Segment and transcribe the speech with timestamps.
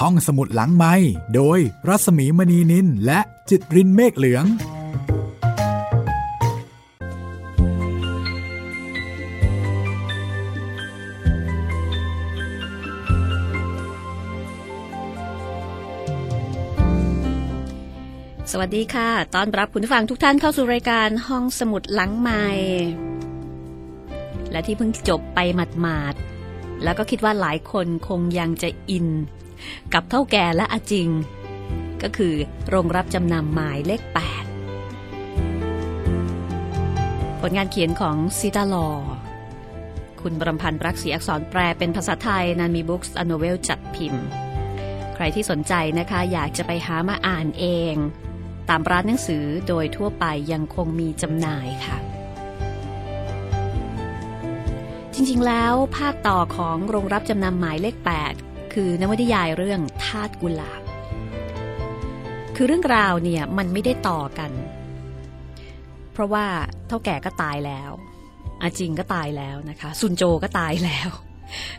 [0.00, 0.94] ห้องสมุดหลังไม้
[1.34, 4.44] โดยรัสมีมณีนินและจิตรินเมฆเหลือง
[18.50, 22.44] สวัสดีค่ะ ตอนรับคุณผู้ฟังทุกท่านเข้าสู่รายการห้องสมุดหลังไม้
[24.50, 25.38] และที่เพิ่งจบไป
[25.80, 29.08] หมาดๆแล้วก็คิดว่าหลายคนคงยังจะอิน
[29.94, 31.08] กับเท่าแก่และอาจิง
[32.02, 32.34] ก็คือ
[32.68, 34.14] โรงรับจำนำหมายเลข 8
[37.40, 38.88] ผลงานเขียนของซีตาลอ
[40.20, 44.24] คุณบรมพันธ์รักษีอักษรแปลเป็นภาษาไทยนันมีบุ๊กส์อโนเวลจัดพิมพ์
[45.14, 47.94] ใครที่สนใจนะคะอยากจะไปหามาอ่านเอง
[48.68, 51.96] ตามร้านหนังสือโดยทั่วไปยังคงมีจำหน่ายค่ะ
[55.14, 60.82] จริงๆ แล้วภาคต่อของโรงรับจำนำหมายเลข 8 คือนวนิยายเรื่องทาตกุหลาบ
[62.56, 64.52] คือเรื่องราวเนี่ยมันไม่ได้ต่อกัน
[66.12, 66.46] เพราะว่า
[66.88, 67.90] เท่าแก่ก็ตายแล้ว
[68.62, 71.10] อาจิงก็ตายแล้วนะคะ ซุนโจก็ตายแล้ว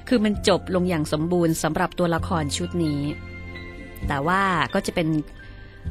[0.08, 3.02] คือมันจบลงอย่างสมบูรณ์สำหรับตัวละครชุดนี้
[4.08, 4.42] แต่ว่า
[4.74, 5.08] ก็จะเป็น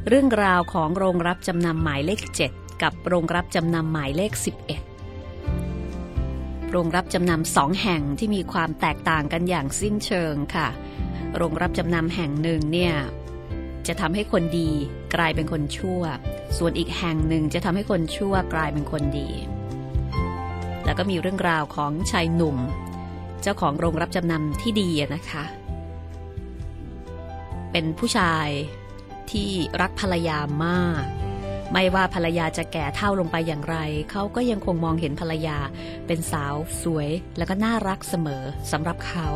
[0.09, 2.21] เรื่องราวของโรงรับจำนำหมายเลข
[2.53, 4.92] 7 กับโรงรับจำนำหมายเลข 11
[6.75, 10.69] โรงรับจำนำสองแห่งที่มีความแตกต่างกันอย่างสิ้นเชิงค่ะ
[11.37, 12.95] โรงรับจำนำแห่งหนึ่งเนี่ย
[13.87, 14.71] จะทำให้คนดี
[15.15, 16.03] กลายเป็นคนชั่ว
[16.59, 19.29] ส่วนอีกแห่งหนึ่งจะทำให้คนชั่วกลายเป็นคนดี
[20.85, 22.57] แล้วก็มีเรื่องราวของชายหนุ่ม
[23.43, 25.45] เจ้าของโรงรับจำนำที่ดีนะคะ
[27.73, 28.49] เป็นผู้ชาย
[29.31, 29.51] ที่
[29.81, 31.05] รักภรรยามาก
[31.73, 33.77] ไม่ว่าภรรยาจะแก่เท่าลงไปอย่างไร
[34.11, 35.59] เขาก็ยังคงมองเห็นภรรยา
[36.07, 38.43] เป็นสาวสวยแล้วก็น่ารักเสมอ
[38.73, 39.29] สำหรับเขา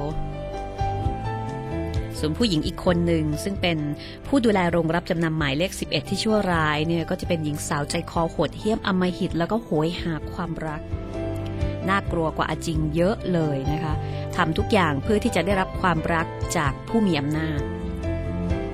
[2.19, 3.79] ส่วนผู้หญิงอีกคนหนึ่งซึ่งเป็น
[4.27, 10.81] ผู้ดูแลโรงรับจำนำหมายเลข 11 ที่ชั่วร้ายเนี่ยก็จะเป็นหญิงสาวใจคอโหดเหี้ยมอมหิต แล้วก็โหยหาความรัก
[11.89, 13.95] น่ากลัวกว่าอาจิงเยอะเลยนะคะ
[14.37, 16.27] ทำทุกอย่างเพื่อที่จะได้รับความรัก
[16.57, 17.61] จากผู้มีอำนาจ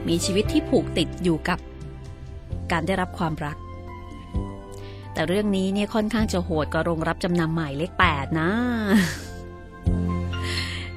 [0.09, 1.59] มีชีวิตที่ผูกติดอยู่กับ
[2.73, 3.57] การได้รับความรัก
[5.13, 8.51] แต่เรื่องนี้เนี่ยค่อนข้างจะโหดกว่าโรงรับจำนำหมายเลขแปดนะ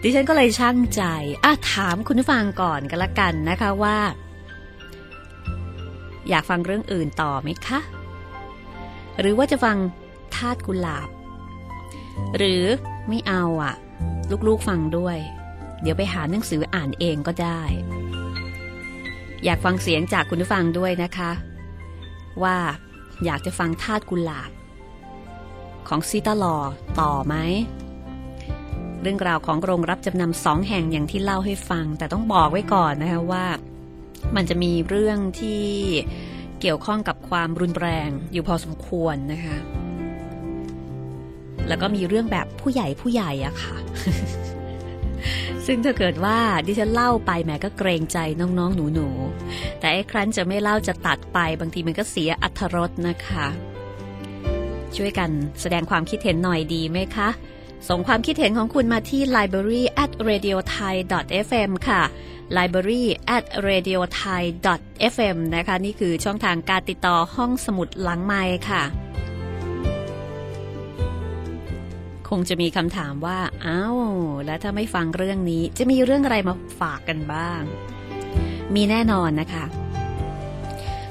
[0.02, 1.04] ดิฉันก็เลยช่างใจ
[1.44, 3.98] อะถามคุณผู้ฟังก่อนกันละกันนะคะว่า
[6.30, 7.80] อยากฟังเรื่องอื่นต่อไหมคะ
[9.20, 9.78] หรือว่าจะฟัง
[10.36, 11.10] ทาตกุหลาบ
[12.38, 12.64] หรือ
[13.10, 13.76] ไม่เอาอะ
[14.48, 15.18] ลูกๆฟังด้วย
[15.82, 17.62] เดี๋ยวไปหาหนังสืออ่านเองก็ได้
[19.44, 21.32] อยากฟังเสียงจากคุณผู้ฟังด้วยนะคะ
[22.44, 22.58] ว่า
[23.26, 24.52] อยากจะฟังทาตกุหลาบ
[25.88, 26.58] ของซีตาลอ
[27.00, 27.36] ต่อไหม
[29.02, 33.46] เรื่องราวของโรงรับจำนำสองแห่งอย่างที่เล่าให้ฟัง แต่ต้องบอกไว้ก่อนนะคะว่า
[34.36, 35.64] มันจะมีเรื่องที่
[36.60, 39.58] เกี่ยวข้องกับความรุนแรงอยู่พอสมควรนะคะ
[41.68, 43.78] แล้วก็มีเรื่องแบบผู้ใหญ่ผู้ใหญ่อะค่ะ
[45.68, 53.48] ซึ่งถ้าเกิดว่าดิฉันเล่าไปแหมก็เกรงใจน้องๆ หนูๆ แต่ไอ้ครั้นจะไม่เล่าจะตัดไปบางทีมันก็เสียอัธรสนะคะ
[54.96, 55.30] ช่วยกัน
[55.62, 57.30] แสดงความคิดเห็นหน่อยดีไหมคะ
[57.90, 60.96] ส่งความคิดเห็นของคุณมาที่ library at radio thai
[61.46, 62.02] fm ค่ะ
[62.58, 63.04] library
[63.36, 64.44] at radio thai
[65.14, 68.84] fm นะคะ นี่คือช่องทางการติดต่อห้องสมุดหลังไม้ค่ะ
[72.30, 73.98] คงจะมีคำถามว่าอ้าว
[74.46, 77.62] แล้วถ้าไม่ฟังเรื่องนี้ จะมีเรื่องอะไรมาฝากกันบ้าง
[78.76, 79.66] มีแน่นอนนะคะ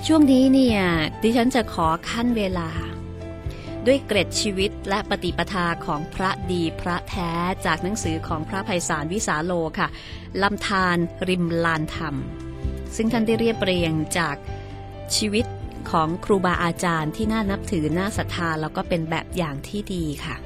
[0.06, 0.80] ช่วงนี้เนี่ย
[1.22, 2.68] ดิฉันจะขอขั้นเวลา
[3.86, 7.30] ด้วยเกร็ดชีวิตและปฏิปทาของพระดีพระแท้
[7.66, 9.88] จากหนังสือของพระภัยสารวิสาโลค่ะ
[10.42, 10.96] ลำธาร
[11.28, 12.14] ริมลานธรรม
[12.96, 14.36] ซึ่งท่านได้เรียบเรียงจาก
[15.16, 15.46] ชีวิต
[15.90, 20.36] ของครูบาอาจารย์ที่น่านับถือน่าศรัทธาแล้วก็เป็นแบบอย่างที่ดีค่ะ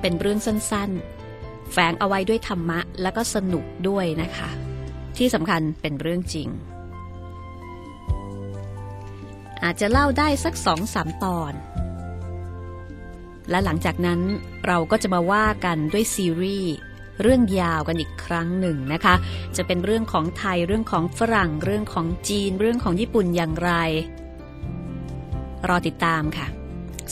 [0.00, 4.50] เป็นเรื่องสั้นๆ แฝงเอาไว้ด้วยธรรมะแล้วก็สนุกด้วยนะคะ
[5.16, 6.48] ที่สำคัญเป็นเรื่องจริง
[9.64, 11.52] อาจจะเล่าได้สักสองสามตอน
[13.50, 14.20] และหลังจากนั้น
[14.66, 16.72] เราก็จะมาว่ากันด้วยซีรีส์
[17.22, 19.14] เรื่องยาวกันอีกครั้งหนึ่งนะคะ
[19.56, 23.72] จะเป็นเรื่องของไทยเรื่องของฝรั่ง เรื่องของจีน เรื่องของญี่ปุ่นอย่างไร
[25.68, 26.46] รอติดตามค่ะ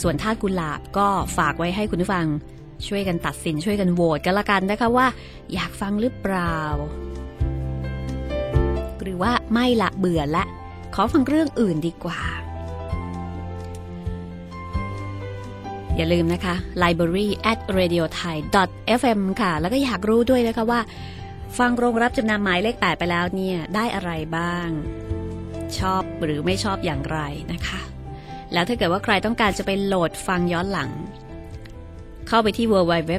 [0.02, 2.26] ส่วนท่ากุหลาบก็ฝากไว้ให้คุณผู้ฟัง
[2.86, 5.06] ช่วยกันตัดสินช่วยกันโหวตกันละกันนะคะว่า
[5.54, 6.58] อยากฟังหรือเปล่า
[9.02, 10.44] หรือว่าไม่ละเบื่อละ
[10.94, 12.20] ขอฟังเรื่องอื่นดีกว่า
[15.96, 18.36] อย่าลืมนะคะ library at radio thai
[19.00, 20.80] fm ค่ะ แล้วก็อยากรู้ด้วยนะคะว่า
[21.58, 24.68] ฟังโรงรับจำนำหมายเลขแปดไปแล้วเนี่ย ได้อะไรบ้าง
[25.78, 27.18] ชอบหรือไม่ชอบอย่างไร
[27.52, 27.80] นะคะ
[28.52, 30.90] แล้วถ้าเกิดว่าใครต้องการจะไปโหลดฟังย้อนหลัง
[32.28, 33.12] เข้าไปที่ www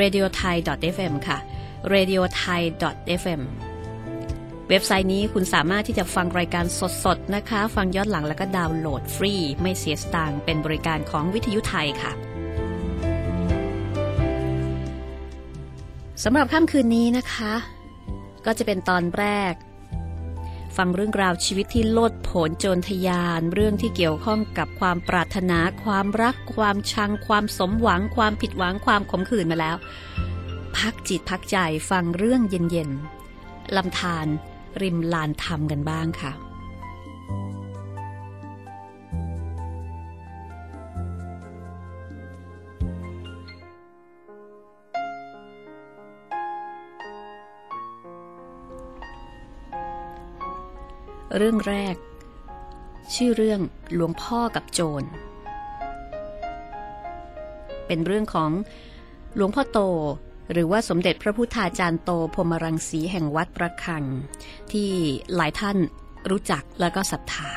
[0.00, 1.38] radiothai.fm ค่ะ
[1.92, 3.42] radiothai.fm
[4.68, 6.64] เว็บไซต์นี้คุณสามารถที่จะฟังรายการ
[7.04, 12.12] สดๆนะคะ ฟังย้อนหลังแล้วก็ดาวน์โหลดฟรี ไม่เสียสตางค์เป็นบริการของวิทยุไทยค่ะ
[16.24, 17.52] สำหรับค่ำคืนนี้นะคะ
[18.46, 19.52] ก็จะเป็นตอนแรก
[20.76, 29.76] ฟังเรื่องราวชีวิตที่โลดโผนโจรทยาน เรื่องที่เกี่ยวข้องกับความปรารถนา ความรัก ความชัง ความสมหวัง ความผิดหวัง ความขมขื่นมาแล้ว
[30.76, 31.56] พักจิตพักใจ
[31.90, 34.26] ฟังเรื่องเย็นๆลำธาร
[34.82, 36.32] ริมลานธรรมกันบ้างค่ะ
[51.36, 51.96] เรื่องแรก
[53.14, 53.60] ชื่อเรื่อง
[53.94, 55.06] หลวงพ่อกับโจร
[57.86, 58.50] เป็นเรื่องของ
[59.36, 59.78] หลวงพ่อโต
[60.52, 64.04] หรือว่าสมเด็จพระพุทธาจารย์โตพรมรังสีแห่งวัดประคัง
[64.72, 64.90] ที่
[65.34, 65.78] หลายท่าน
[66.30, 67.50] รู้จักและก็ศรัทธา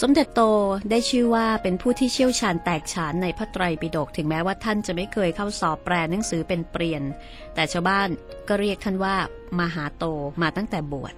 [0.00, 0.42] สมเด็จโต
[0.90, 7.02] ได้ชื่อว่าเป็นผู้ที่เชี่ยวชาญแตกฉานในพระไตรปิฎกถึงแม้ว่าท่านจะไม่เคยเข้าสอบแปลหนังสือเป็นเปลี่ยน
[7.54, 8.08] แต่ชาวบ้าน
[8.48, 9.16] ก็เรียกท่านว่า
[9.58, 10.04] มหาโต
[10.42, 11.14] มาตั้งแต่บวช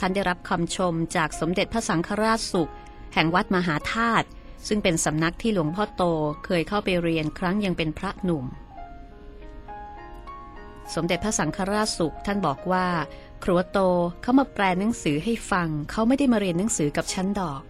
[0.00, 2.72] ท่านได้รับคำชมจากสมเด็จพระสังฆราชสุข
[3.14, 4.26] แห่งวัดมหาธาตุ
[4.68, 6.02] ซึ่งเป็นสำนักที่หลวงพ่อโต
[6.44, 8.44] เคยเข้าไปเรียนครั้งยังเป็นพระหนุ่ม
[10.94, 12.86] สมเด็จพระสังฆราชสุขท่านบอกว่า
[13.44, 13.78] ครัวโต
[14.22, 17.62] เขามาแปลหนังสือให้ฟัง เขาไม่ได้มาเรียนหนังสือกับชั้นดอก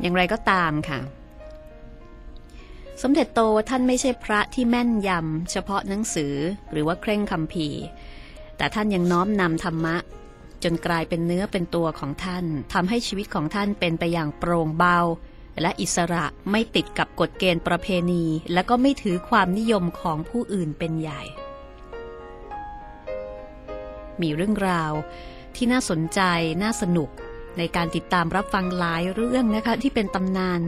[0.00, 1.00] อย่างไรก็ตามค่ะ
[3.02, 6.34] สมเด็จโตท่านไม่ใช่พระที่แม่นยำเฉพาะหนังสือ
[6.70, 7.82] หรือว่าเคร่งคำพีร์
[8.58, 9.96] แต่ท่านยังน้อมนำธรรมะ
[10.62, 14.98] จนกลายเป็นเนื้อเป็นตัวของท่านทำให้ชีวิตของท่านเป็นไปอย่างโปร่งเบา
[15.60, 21.22] และอิสระไม่ติดกับกฎเกณฑ์ประเพณี และก็ไม่ถือความนิยมของผู้อื่นเป็นใหญ่
[24.20, 24.92] มีเรื่องราว
[25.56, 26.20] ที่น่าสนใจ
[26.62, 27.10] น่าสนุก
[27.58, 30.60] ในการติดตามรับฟังหลายเรื่องนะคะที่เป็นตำนาน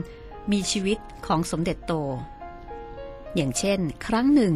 [0.51, 0.97] มีชีวิต
[1.27, 1.93] ของสมเด็จโต
[3.35, 4.53] อย่างเช่น ครั้งหนึ่ง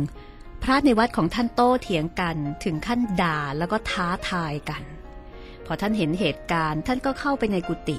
[0.68, 4.84] พระในวัดของท่านโต้เถียงกันถึงขั้นด่าแล้วก็ท้าทายกัน
[5.66, 7.98] พอท่านเห็นเหตุการณ์ท่านก็เข้าไปในกุฏิ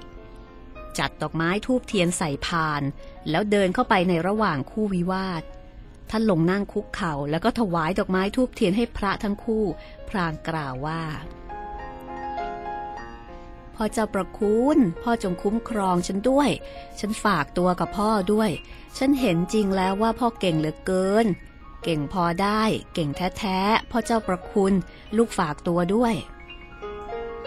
[0.99, 2.83] จัดดอกไม้ทูบเทียนใส่พาน
[3.31, 5.43] แล้วเดินเข้าไปในระหว่างคู่วิวาท
[6.11, 9.65] ท่านลงนั่งคุกเข่า แล้วก็ถวายดอกไม้ทูบเทียนให้พระทั้งคู่
[10.09, 11.03] พรางกล่าวว่า
[13.75, 16.51] พ่อเจ้าประคุณพ่อจงคุ้มครองฉันด้วย
[17.01, 18.51] ฉันฝากตัวกับพ่อด้วย
[18.99, 21.29] ฉันเห็นจริงแล้วว่าพ่อเก่งเหลือเกิน
[21.83, 22.63] เก่งพอได้
[22.95, 24.73] เก่งแท้ๆพ่อเจ้าประคุณ
[25.17, 26.15] ลูกฝากตัวด้วย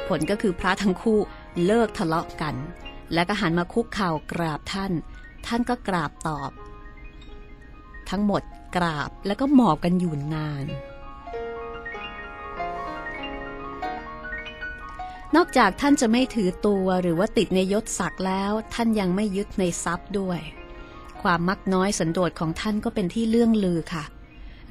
[0.08, 1.20] ผลก็คือพระทั้งคู่
[1.66, 2.56] เลิกทะเลาะกัน
[3.14, 4.92] แล้วก็หันมาคุกเข่ากราบท่าน
[5.46, 6.52] ท่านก็กราบตอบ
[8.10, 8.42] ทั้งหมด
[8.76, 10.66] กราบแล้วก็หมอบกันอยู่นาน
[15.36, 20.40] นอกจากท่านจะไม่ถือตัวหรือว่าติดในยศศักดิ์แล้ว ท่านยังไม่ยึดในทรัพย์ด้วย
[21.22, 24.04] ความมักน้อยสันโดษของท่านก็เป็นที่เลื่องลือค่ะ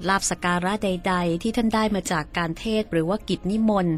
[0.09, 3.97] ลาบสการะใด ๆ ที่ท่านได้มาจากการเทศหรือว่ากิจนิมนต์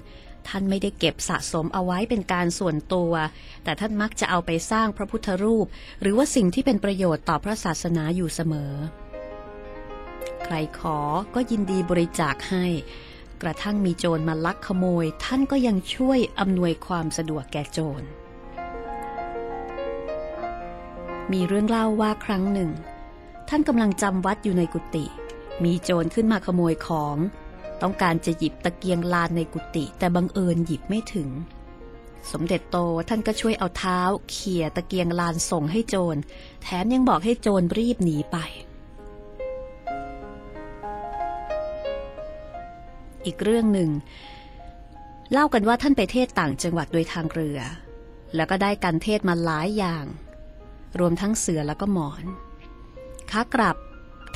[0.48, 3.12] ท่านไม่ได้เก็บสะสมเอาไว้เป็นการส่วนตัว
[3.64, 5.66] แต่ท่านมักจะเอาไปสร้างพระพุทธรูป
[6.00, 8.72] หรือว่าสิ่งที่เป็นประโยชน์ต่อพระศาสนาอยู่เสมอ
[10.44, 10.98] ใครขอ
[11.34, 12.66] ก็ยินดีบริจาคให้
[13.42, 18.02] กระทั่งมีโจรมาลักขโมย ท่านก็ยังช่วยอำนวยความสะดวกแก่โจร
[21.32, 22.70] มีเรื่องเล่าว่าครั้งหนึ่ง
[23.48, 25.06] ท่านกำลังจำวัดอยู่ในกุฏิ
[25.64, 27.16] มีโจรขึ้นมาขโมยของ
[27.82, 31.28] ต้องการจะหยิบตะเกียงลานในกุฏิแต่บังเอิญหยิบไม่ถึง
[32.32, 34.00] สมเด็จโตท่านก็ช่วยเอาเท้า
[34.30, 36.20] เขี่ยตะเกียงลานส่งให้โจร
[36.62, 38.36] แถมยังบอกให้โจรรีบหนีไป
[43.24, 43.90] อีกเรื่องหนึ่ง
[45.32, 47.58] เล่ากันว่าท่านไปเทศต่างจังหวัดโดยทางเรือ
[48.34, 50.04] แล้วก็ได้การเทศมาหลายอย่าง
[50.98, 52.24] รวมทั้งเสือแล้วก็หมอน
[53.30, 53.76] ขากลับ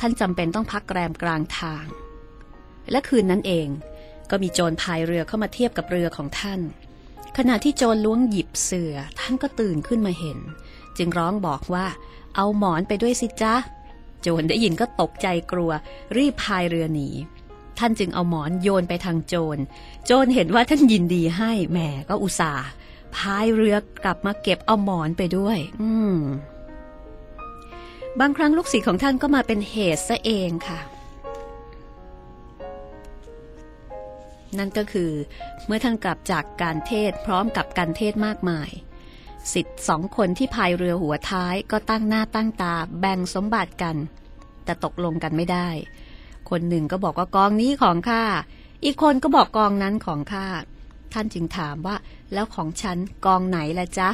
[0.07, 1.85] ท่านจำเป็นต้องพักแรมกลางทาง
[2.91, 3.67] และคืนนั้นเอง
[4.29, 6.59] ก็มีโจรพายเรือเข้ามาเทียบกับเรือของท่าน
[7.37, 10.39] ขณะที่โจรล้วงหยิบเสือท่านก็ตื่นขึ้นมาเห็น
[10.97, 11.85] จึงร้องบอกว่า
[12.35, 13.55] เอาหมอนไปด้วยสิจ๊ะ
[14.21, 15.71] โจรได้ยินก็ตกใจกลัว
[16.17, 17.09] รีบพายเรือหนี
[17.79, 19.57] ท่านจึงเอาหมอนโยนไปทางโจร
[20.05, 22.67] โจรเห็นว่าท่านยินดีให้แหมก็อุตส่าห์
[23.15, 26.17] พายเรือกลับมาเก็บเอาหมอนไปด้วย อืม
[28.19, 30.79] บางครั้งลูกศิษย์ของท่านก็มาเป็นเหตุซะเองค่ะ
[34.57, 35.11] นั่นก็คือ
[35.65, 38.69] เมื่อท่านกลับจากการเทศพร้อมกับการเทศมากมาย
[39.53, 43.95] สิทธิ์สองคนที่พายเรือหัวท้ายก็ตั้งหน้าตั้งตาแบ่งสมบัติกัน
[44.65, 45.69] แต่ตกลงกันไม่ได้
[46.49, 48.23] คนหนึ่งก็บอกว่ากองนี้ของข้า
[48.83, 50.47] อีกคนก็บอกกองนั้นของข้า
[51.13, 51.95] ท่านจึงถามว่า
[52.33, 54.09] แล้วของฉันกองไหนละจ๊ะ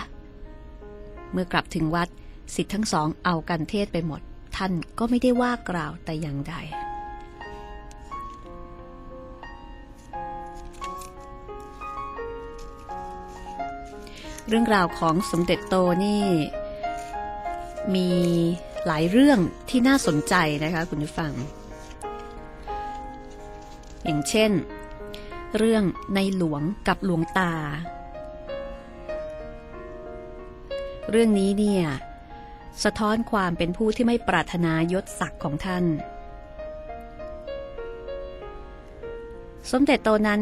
[1.31, 2.09] เมื่อกลับถึงวัด
[2.55, 4.21] สิทธิ์ทั้งสองเอากันเทศไปหมด
[4.55, 6.55] ท่านก็ไม่ได้ว่ากล่าวแต่อย่างใด
[14.47, 16.25] เรื่องราวของสมเด็จโตนี่
[17.95, 18.09] มี
[18.87, 19.39] หลายเรื่อง
[19.69, 21.31] ที่น่าสนใจนะคะคุณผู้ฟัง
[24.03, 24.51] อย่างเช่น
[25.57, 25.83] เรื่อง
[26.15, 27.53] ในหลวงกับหลวงตา
[31.11, 31.85] เรื่องนี้เนี่ย
[32.83, 35.85] สะท้อนความเป็นผู้ที่ไม่ปรารถนายศศักดิ์ของท่าน
[39.71, 40.41] สมเด็จโตนั้น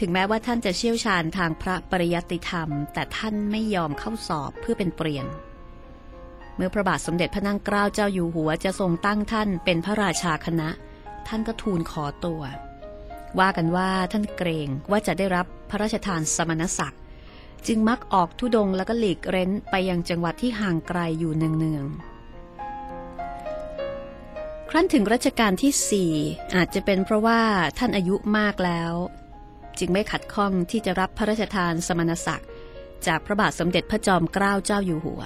[0.00, 5.26] ถึงแม้ว่าท่านจะเชี่ยวชาญทางพระปริยัติธรรม แต่ท่านไม่ยอมเข้าสอบเพื่อเป็นเปลี่ยน
[6.56, 10.68] เมื่อพระบาทสมเด็จพระนั่งเกล้าเจ้าอยู่หัวจะทรงตั้งท่านเป็นพระราชาคณะ
[11.28, 12.42] ท่านก็ทูลขอตัว
[13.38, 17.00] ว่ากันว่าท่านเกรงว่าจะได้รับพระราชทานสมณศักดิ์
[17.66, 22.14] จึงมักออกทุดงแล้วก็หลีกเร้นไปยังจังหวัดที่ห่างไกลอยู่เนืองๆ
[24.70, 26.12] ครั้นถึงรัชกาลที่สี่
[26.54, 27.40] อาจจะเป็นเพราะว่า
[27.78, 28.92] ท่านอายุมากแล้ว
[29.78, 32.48] จึงไม่ขัดข้องที่จะรับพระราชทานสมณศักดิ์
[33.06, 35.22] จากพระบาทสมเด็จพระจอมเกล้าเจ้าอยู่หัว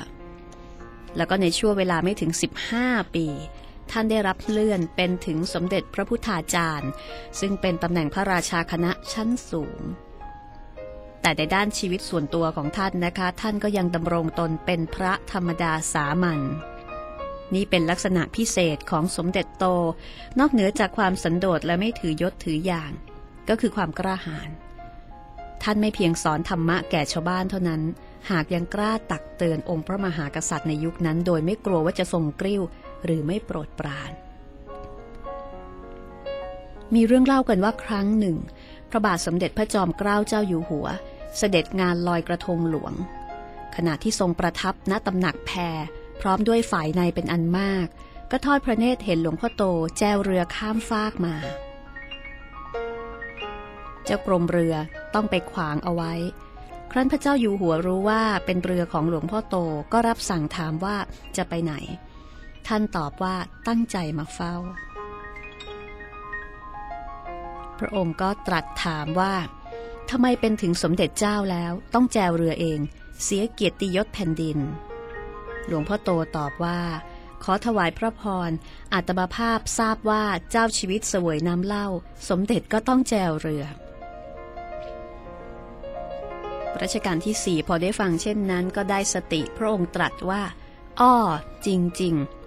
[1.17, 2.31] แล้วก็ในช่วงเวลาไม่ถึง
[2.73, 3.27] 15 ปี
[3.91, 6.91] ท่านได้รับเลื่อนเป็นถึงสมเด็จพระพุทธาจารย์
[7.41, 9.81] ซึ่งเป็นตำแหน่งพระราชาคณะชั้นสูง
[11.23, 16.41] แต่ในด้านชีวิตส่วนตัวของท่านนะคะ ท่านก็ยังดำรงตนเป็นพระธรรมดาสามัญ
[17.55, 19.65] นี่เป็นลักษณะพิเศษของสมเด็จโต
[20.39, 22.93] นอกเหนือจากความสันโดษและไม่ถือยศถืออย่าง
[23.49, 24.51] ก็คือความกล้าหาญ
[25.63, 27.83] ท่านไม่เพียงสอนธรรมะแก่ชาวบ้านเท่านั้น
[28.31, 32.63] หากยังกล้าตักเตือนองค์พระมหากษัตริย์ในยุคนั้น โดยไม่กลัวว่าจะทรงกริ้ว
[33.05, 34.11] หรือไม่โปรดปราน
[36.95, 38.37] มีเรื่องเล่ากันว่าครั้งหนึ่ง
[38.91, 40.87] พระบาทสมเด็จพระจอมเกล้าเจ้าอยู่หัว
[41.39, 42.93] เสด็จงานลอยกระทงหลวง
[43.77, 45.79] ขณะที่ทรงประทับณตำหนักแพร
[46.21, 47.87] พร้อมด้วยฝ่ายในเป็นอันมาก
[48.31, 49.63] ก็ทอดพระเนตรเห็นหลวงพ่อโต
[49.99, 51.35] แจวเรือข้ามฟากมา
[54.05, 54.75] เจ้ากรมเรือ
[55.15, 56.13] ต้องไปขวางเอาไว้
[56.91, 59.57] ครั้นพระเจ้าอยู่หัวรู้ว่าเป็นเรือของหลวงพ่อโต
[59.93, 60.97] ก็รับสั่งถามว่า
[61.37, 61.75] จะไปไหน
[62.67, 63.37] ท่านตอบว่า
[63.69, 64.55] ตั้งใจมาเฝ้า
[67.81, 69.35] พระองค์ก็ตรัสถามว่า
[70.11, 72.81] ทำไมเป็นถึงสมเด็จเจ้าแล้วต้องแจวเรือเอง
[73.23, 74.59] เสียเกียรติยศแผ่นดิน
[75.67, 76.81] หลวงพ่อโตตอบว่า
[77.45, 78.51] ขอถวายพระพร
[78.95, 81.87] อัตมาภาพทราบว่าเจ้าชีวิตเสวยน้ำเล่า
[82.29, 83.65] สมเด็จก็ต้องแจวเรือ
[86.81, 90.43] รัชกาลที่สี่พอได้ฟังเช่นนั้น ก็ได้สติพระองค์ตรัสว่า
[91.01, 91.15] อ้อ
[91.67, 91.69] จ
[92.03, 92.38] ริง ๆ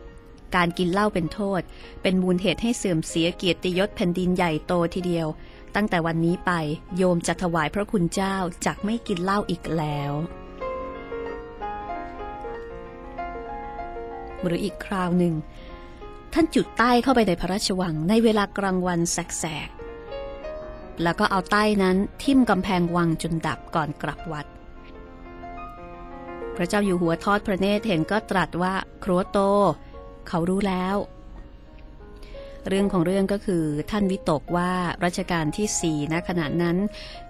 [0.56, 1.62] การกินเหล้าเป็นโทษ
[2.02, 5.28] เป็นมูลเหตุให้เสื่อมเสียเกียรติยศแผ่นดินใหญ่โตทีเดียว
[5.76, 6.52] ตั้งแต่วันนี้ไป
[6.98, 10.12] โยมจะถวายพระคุณเจ้าจักไม่กินเหล้าอีกแล้ว
[14.46, 15.34] หรืออีกคราวหนึ่ง
[16.34, 24.46] ท่านจุดใต้เข้าไปในพระราชวังในเวลากลางวันแสกๆแล้วก็เอาใต้นั้นทิ่มกำแพงวังจนดับก่อนกลับวัด
[26.56, 29.40] พระเจ้าอยู่หัวทอดพระเนตรเห็นก็ตรัสว่าครัวโต
[30.28, 30.98] เขารู้แล้ว
[32.68, 34.72] เรื่องของเรื่องก็คือท่านวิตกว่า
[35.06, 36.78] รัชกาลที่สี่ณขณะนั้น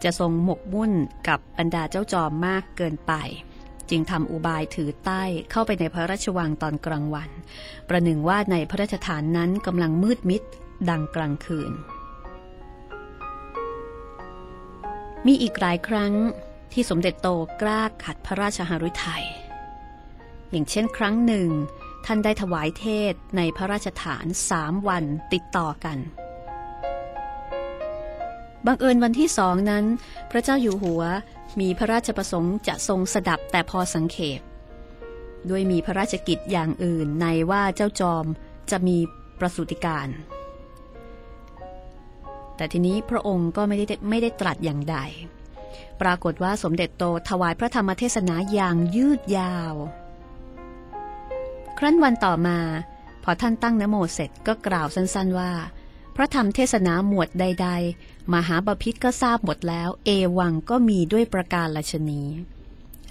[0.03, 0.91] จะทรงหมกมุ่น
[1.27, 3.13] กับบรรดาเจ้าจอมมากเกินไป
[3.89, 7.29] จึงทำอุบายถือใต้เข้าไปในพระราชวังตอนกลางวัน
[7.89, 10.41] ประหนึ่งว่าในพระราชฐานนั้นกำลังมืดมิด
[10.89, 11.71] ดังกลางคืน
[15.25, 16.13] มีอีกหลายครั้ง
[16.73, 17.27] ที่สมเด็จโต
[17.61, 19.25] กล้าขัดพระราชหฤทยัย
[20.51, 21.49] อย่างเช่นครั้งหนึ่ง
[22.05, 25.03] ท่านได้ถวายเทศในพระราชฐานสามวัน
[25.33, 25.97] ติดต่อกัน
[28.65, 29.85] บังเอิญวันที่สองนั้น
[30.31, 31.03] พระเจ้าอยู่หัว
[31.59, 34.41] มีพระราชประสงค์จะทรงสดับแต่พอสังเขป
[35.49, 38.25] ด้วยมีพระราชกิจอย่างอื่นในว่าเจ้าจอม
[38.71, 38.97] จะมี
[39.39, 40.07] ประสูติการ
[42.55, 44.97] แต่ทีนี้พระองค์ก็ไม่ได้ไม่ได้ตรัสอย่างใด
[46.01, 49.73] ปรากฏว่าสมเด็จโตถวายพระธรรมเทศนาอย่างยืดยาว
[51.83, 52.59] ครั้นวันต่อมา
[53.23, 55.51] พอท่านตั้งนโมเสร็จก็กล่าวสั้นๆว่า
[56.15, 57.69] พระธรรมเทศนาหมวดใด
[57.99, 62.21] ๆ มหาบาพิษก็ทราบหมดแล้ว เอวังก็มีด้วยประการละชนี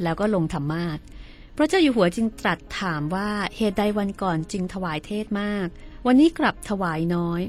[0.03, 0.99] แล้วก็ลงธรรมาท
[1.61, 5.67] ระเจ้าอยู่หัวจึงตรัสถามว่าเหตุใดวันก่อนจึงถวายเทศมาก
[6.07, 7.41] วันนี้กลับถวายน้อย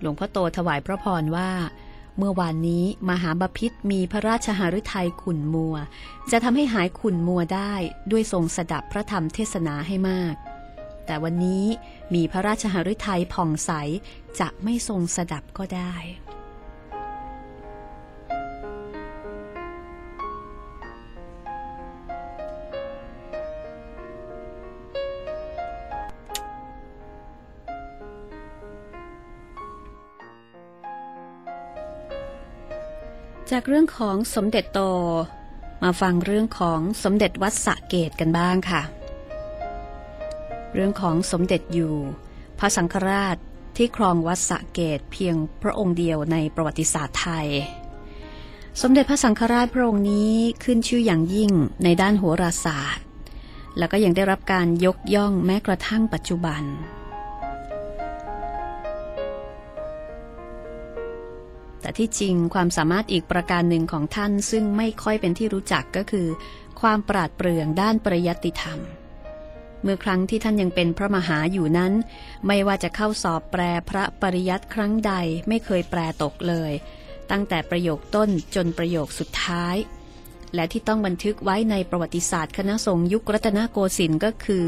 [0.00, 1.50] หลวงพ่อโตถวายพระพรว่า
[2.20, 5.76] เมื่อวานนี้มหาบพิษมีพระราชหฤทัยขุนมัว
[6.30, 7.74] จะทำให้หายขุนมัวได้
[8.10, 10.34] ด้วยทรงสดับพระธรรมเทศนาให้มาก
[11.06, 11.64] แต่วันนี้
[12.14, 13.70] มีพระราชหฤทัยผ่องใส
[14.40, 15.94] จะไม่ทรงสดับก็ได้
[33.54, 34.80] จากเรื่องของสมเด็จโต
[35.82, 38.82] มาฟังเรื่องของสมเด็จวัดสะเกตกันบ้างค่ะ
[40.74, 41.94] เรื่องของสมเด็จอยู่
[42.58, 43.36] พระสังฆราช
[43.76, 47.48] ที่ครองวัดสะเกตเพียงพระองค์เดียวในประวัติศาสตร์ไทย
[48.82, 51.52] สมเด็จพระสังฆราชพระองค์นี้ขึ้นชื่ออย่างยิ่ง
[51.84, 53.04] ในด้านโหราศาสตร์
[53.78, 56.62] แล้วก็ยังได้รับการยกย่องแม้กระทั่งปัจจุบัน
[61.80, 66.28] แต่ที่จริงความสามารถอีกประการหนึ่งของท่านซึ่งไม่ค่อยเป็นที่รู้จักก็คือ
[66.80, 68.78] ความปราดเปรื่องด้านปริยัติธรรม
[69.82, 71.92] เมื่อครั้งที่ท่านยังเป็นพระมหาอยู่นั้น
[72.46, 75.12] ไม่ว่าจะเข้าสอบแปลพระปริยัติครั้งใด
[75.48, 76.72] ไม่เคยแปลตกเลย
[77.30, 79.76] ตั้งแต่ประโยคต้นจนประโยคสุดท้าย
[80.54, 84.66] และที่ต้องบันทึกไว้ในประวัติศาสตร์คณะสงฆ์ยุครัตนโกสินทร์ก็คือ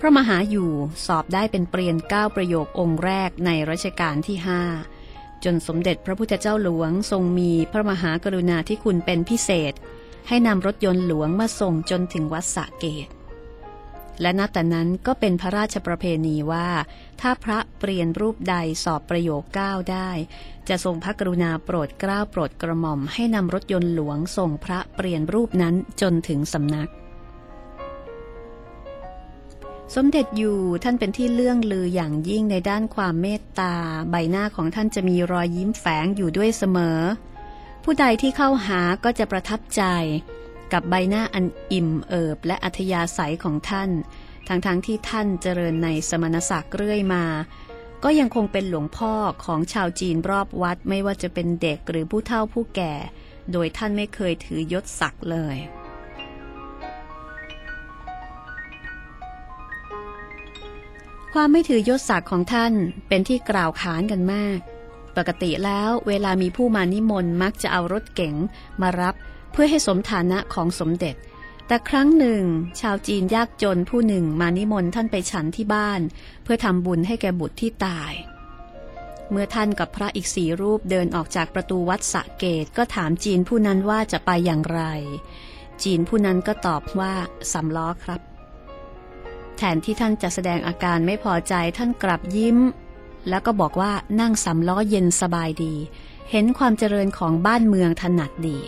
[0.00, 0.70] พระมหาอยู่
[1.06, 4.62] สอบได้เป็นเปลี่ยนเก้าประโยคองค์แรกในรัชกาลที่ห้า
[5.44, 9.72] จนสมเด็จพระพุทธเจ้าหลวงทรงมีพระมหากรุณาธิคุณเป็นพิเศษ
[10.28, 13.08] ให้นำรถยนต์หลวงมาส่งจนถึงวัดสะเกต
[14.20, 16.68] และนับแต่นั้นก็เป็นพระราชประเพณีว่า
[17.20, 20.10] ถ้าพระเปลี่ยนรูปใดสอบประโยคเก้าได้
[20.68, 26.90] จะทรงพระกรุณาโปรดเกล้าโปรดกระหม่อมให้นำรถยนต์หลวงส่งพระเปลี่ยนรูปนั้นจนถึงสำนัก
[29.94, 33.74] สมเด็จอยู่ท่านเป็นที่เลื่องลืออย่างยิ่งในด้านความเมตตา
[34.10, 36.98] ใบหน้าของท่านจะมีรอยยิ้มแฝงอยู่ด้วยเสมอ
[37.84, 39.82] ผู้ใดที่เข้าหาก็จะประทับใจ
[40.72, 43.90] กับใบหน้าอันอิ่มเอิบและอัธยาศัยของท่าน
[44.48, 47.24] ทั้งๆทที่ท่านเจริญในสมณศักดิ์เรื่อยมา
[48.04, 52.94] ก็ยังคงเป็นหลวงพ่อของชาวจีนรอบวัดไม่ว่าจะเป็นเด็กหรือผู้เฒ่าผู้แก่
[53.52, 55.56] โดยท่านไม่เคยถือยศศักดิ์เลย
[61.32, 62.72] ความไม่ถือยศศักดิ์ของท่าน
[63.08, 64.58] เป็นที่กล่าวขานกันมาก
[65.16, 68.34] ปกติแล้วเวลามีผู้มานิมนต์มักจะเอารถเก๋ง
[68.80, 69.14] มารับ
[69.52, 71.16] เพื่อให้สมฐานะของสมเด็จ
[71.66, 72.42] แต่ครั้งหนึ่ง
[72.80, 76.00] ชาวจีนยากจนผู้หนึ่งมานิมนต์ท่านไปฉันที่บ้าน
[76.42, 78.12] เพื่อทำบุญให้แก่บุตรที่ตาย
[79.30, 84.82] เมื่อท่านกับพระอีกสีรูปเดินออกจากประตูวัดสะเกตก็ถามจีนผู้นั้นว่าจะไปอย่างไร
[85.82, 87.12] จีนผู้นั้นก็ตอบว่า
[87.52, 88.20] สำล้อครับ
[89.62, 92.58] แทนที่ท่านจะแสดงอาการไม่พอใจท่านกลับยิ้ม
[93.28, 95.74] แล้วก็บอกว่านั่งสำล้อเย็นสบายดี
[96.30, 98.58] เห็นความเจริญของบ้านเมืองถนัดดี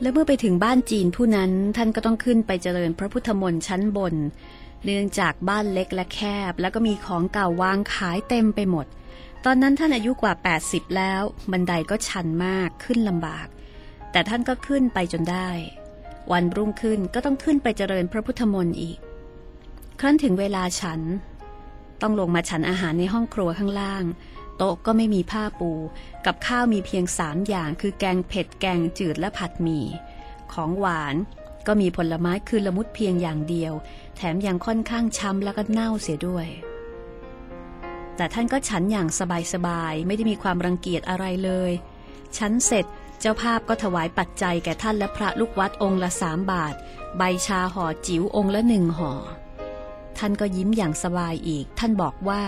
[0.00, 4.14] และเมื่อไปถึงบ้านจีนผู้นั้นท่านก็ต้องขึ้นไปเจริญพระพุทธมนต์ชั้นบน
[4.84, 6.20] เนื่องจากบ้านเล็กและแค
[6.50, 8.86] บ แล้วก็มีของเก่าวางขายเต็มไปหมด
[9.48, 10.34] อนนั้นท่านอายุกว่า
[10.64, 13.46] 80 แล้ว บันไดก็ชันมากขึ้นลำบาก
[14.12, 15.48] แต่ท่านก็ขึ้นไปจนได้
[16.32, 18.98] วันรุ่งขึ้นก็ต้องขึ้นไปเจริญพระพุทธมนต์อีก
[20.00, 21.00] ครั้นถึงเวลาฉัน
[22.02, 24.04] ต้องลงมาฉันอาหารในห้องครัวข้างล่าง
[24.56, 25.72] โต๊ะก็ไม่มีผ้าปู
[26.26, 29.84] กับข้าวมีเพียงสามอย่าง คือแกงเผ็ดแกงจืดและผัดหมี่
[30.52, 31.14] ของหวาน
[31.66, 33.72] ก็มีผลไม้คือละมุดเพียงอย่างเดียว
[34.16, 36.48] แถมยังค่อนข้างช้ำแล้วก็เน่าเสียด้วย
[38.18, 39.08] แต่ท่านก็ฉันอย่าง
[39.52, 41.72] สบายๆ ไม่ได้มีความรังเกียจอะไรเลย
[42.38, 42.84] ฉันเสร็จ
[43.20, 46.74] เจ้าภาพก็ถวายปัจจัยแก่ท่านและพระลูกวัดองค์ละสามบาท
[47.18, 49.12] ใบชาห่อจิ๋วองค์ละหนึ่งห่อ
[50.18, 52.42] ท่านก็ยิ้มอย่างสบายอีก ท่านบอกว่า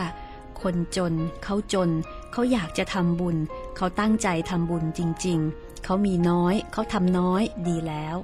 [0.63, 1.91] คนจนเขาจน
[2.33, 3.37] เขาอยากจะทำบุญ
[3.77, 8.17] เขาตั้งใจทำบุญจริง ๆ เขามีน้อย เขาทำน้อยดีแล้ว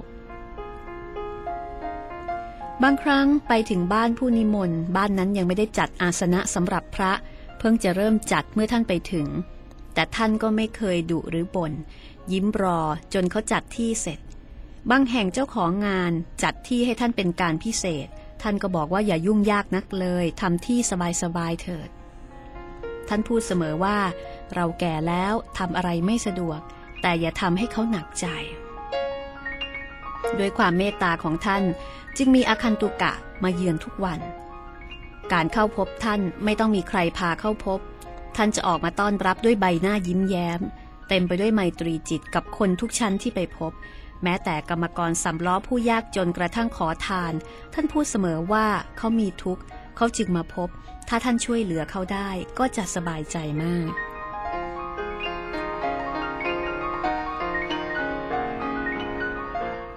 [2.83, 7.11] บางครั้งไปถึงบ้านผู้นิมนต์ บ้านนั้นยังไม่ได้จัดอาสนะสำหรับพระ
[7.59, 9.27] เพิ่งจะเริ่มจัดเมื่อท่านไปถึง
[9.93, 11.73] แต่ท่านก็ไม่เคยดุหรือบน่น
[12.31, 12.79] ยิ้มรอ
[13.13, 14.19] จนเขาจัดที่เสร็จ
[14.89, 16.11] บางแห่งเจ้าของงาน
[16.43, 18.07] จัดที่ให้ท่านเป็นการพิเศษ
[18.41, 20.79] ท่านก็บอกว่าอย่ายุ่งยากนักเลยทำที่
[21.21, 21.89] สบายๆเถิด
[23.07, 23.97] ท่านพูดเสมอว่า
[24.55, 26.59] เราแก่แล้วทำอะไรไม่สะดวก
[27.01, 28.27] แต่อย่าทำให้เขาหนักใจ
[30.39, 31.63] ด้วยความเมตตาของท่าน
[32.17, 34.19] จึงมีอาคันตุกะมาเยือนทุกวัน
[35.33, 37.79] การเข้าพบท่านไม่ต้องมีใครพาเข้าพบ
[38.35, 40.61] ท่านจะออกมาต้อนรับด้วยใบหน้ายิ้มแย้ม
[41.09, 43.71] เต็มไปด้วยไมตรีจิตกับคนทุกชั้นที่ไปพบ
[44.23, 47.33] แม้แต่กรรมกรสำล้อผู้ยากจนกระทั่งขอทาน
[47.73, 49.61] ท่านพูดเสมอว่าเขามีทุกข์
[49.95, 50.69] เขาจึงมาพบ
[51.07, 53.89] ถ้าท่านช่วยเหลือเขาได้ก็จะสบายใจมาก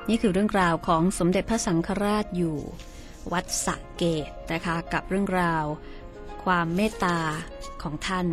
[0.09, 2.59] นี่คือเรื่องราวของสมเด็จพระสังฆราชอยู่
[3.33, 5.65] วัดสะเกตนะคะกับเรื่องราว
[6.45, 7.19] ความเมตตา
[7.83, 8.27] ของท่าน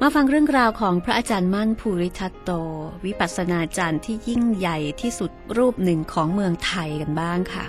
[0.00, 2.50] มาฟังเรื่องราวของพระอาจารย์มั่นภูริทัตโต
[3.04, 7.64] วิปัสสนาจารย์ที่ยิ่งใหญ่ที่สุดรูปหนึ่งของเมืองไทยกันบ้างค่ะ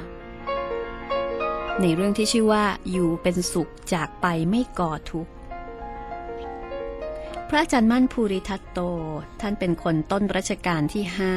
[1.82, 5.32] ในเรื่องที่ชื่อว่าอยู่เป็นสุขจากไปไม่ก่อทุกข์
[7.50, 8.80] พระอาจารย์มั่นภูริทัตโต
[9.42, 11.36] ท่านเป็นคนต้นรัชกาลที่ห้า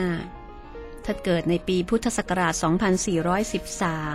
[1.06, 2.54] ท่านเกิดในปีพุทธศักราช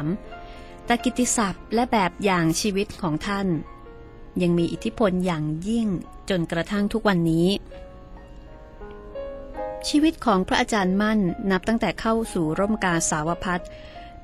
[0.07, 3.47] 2413 แต่กิติศัพท์และแบบอย่างชีวิตของท่าน
[4.41, 5.87] ยังมีอิทธิพลอย่างยิ่ง
[6.29, 7.47] จนกระทั่งทุกวันนี้
[9.89, 11.19] ชีวิตของพระอาจารย์มั่น
[11.51, 13.59] นับตั้งแต่เข้าสู่ร่มกาสาวพัฒ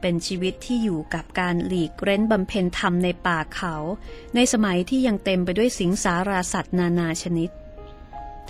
[0.02, 3.76] เป็นชีวิตที่อยู่กับการหลีกเร้นบำเพ็ญธรรมในป่าเขา
[4.36, 7.50] ในสมัยที่ยังเต็มไปด้วยสิงสาราสัตว์นานาชนิด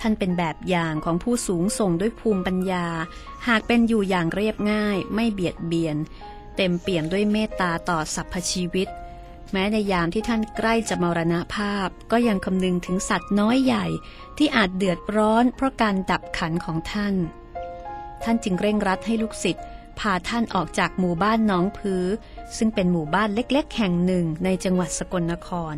[0.00, 2.86] ท่านเป็นแบบอย่างของผู้สูงส่งด้วยภูมิปัญญา
[3.48, 5.96] หากเป็นอยู่อย่างเรียบง่าย ไม่เบียดเบียน
[6.56, 8.88] เต็มเปี่ยมด้วยเมตตาต่อสรรพชีวิต
[9.52, 13.86] แม้ในยามที่ท่านใกล้จะมรณภาพ ก็ยังคำนึงถึงสัตว์น้อยใหญ่
[14.38, 17.14] ที่อาจเดือดร้อนเพราะการดับขันของท่าน
[18.22, 19.64] ท่านจึงเร่งรัดให้ลูกศิษย์
[19.98, 22.04] พาท่านออกจากหมู่บ้านน้องพือ
[22.56, 25.74] ซึ่งเป็นหมู่บ้านเล็ก ๆ แห่งหนึ่งในจังหวัดสกลนคร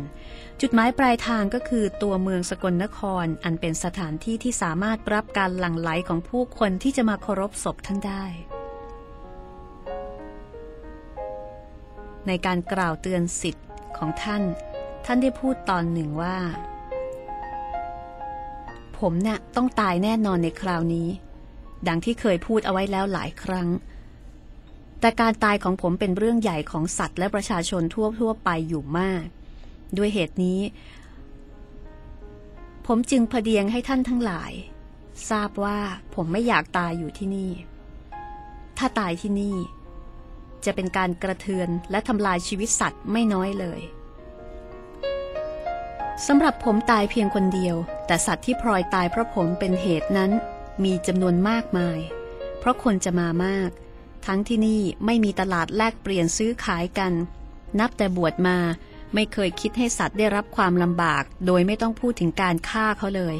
[0.63, 8.23] จุดหมายปลายทางก็คือตัวเมืองสกลนครอันเป็นสถานที่ที่สามารถรับการหลั่งไหลของผู้คนที่จะมาเคารพศพท่านได้
[12.27, 14.43] ในการกล่าวเตือนสิทธิ์ของท่าน
[15.05, 16.37] ท่านได้พูดตอนหนึ่งว่า
[18.99, 21.07] ผมเนี่ยต้องตายแน่นอนในคราวนี้
[21.87, 23.67] ดังที่เคยพูดเอาไว้แล้วหลายครั้ง
[24.99, 29.25] แต่การตายของผมเป็นเรื่องใหญ่ของสัตว์และประชาชนทั่วทั่วไปอยู่มาก
[29.97, 30.59] ด้วยเหตุนี้
[32.87, 34.51] ผมจึงพเดียงให้ท่านทั้งหลาย
[35.29, 35.79] ทราบว่า
[36.15, 37.51] ผมไม่อยากตายอยู่ที่นี่
[38.77, 39.55] ถ้าตายที่นี่
[40.65, 43.81] จะเป็นการกระเทือนและทำลายชีวิตสัตว์ไม่น้อยเลย
[46.27, 47.75] สำหรับผมตายเพียงคนเดียว
[48.07, 50.31] แต่สัตว์ที่พลอยตายเพราะผมเป็นเหตุนั้น
[50.83, 51.99] มีจำนวนมากมาย
[52.59, 53.69] เพราะคนจะมามาก
[54.25, 57.13] ทั้งที่นี่ไม่มีตลาดแลกเปลี่ยนซื้อขายกัน
[57.79, 58.57] นับแต่บวชมา
[59.13, 63.35] ไม่เคยคิดให้สัตว์ได้รับความลำบาก โดยไม่ต้องพูดถึงการฆ่าเขาเลย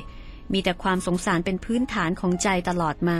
[0.54, 3.20] มีแต่ความสงสารเป็นพื้นฐานของใจตลอดมา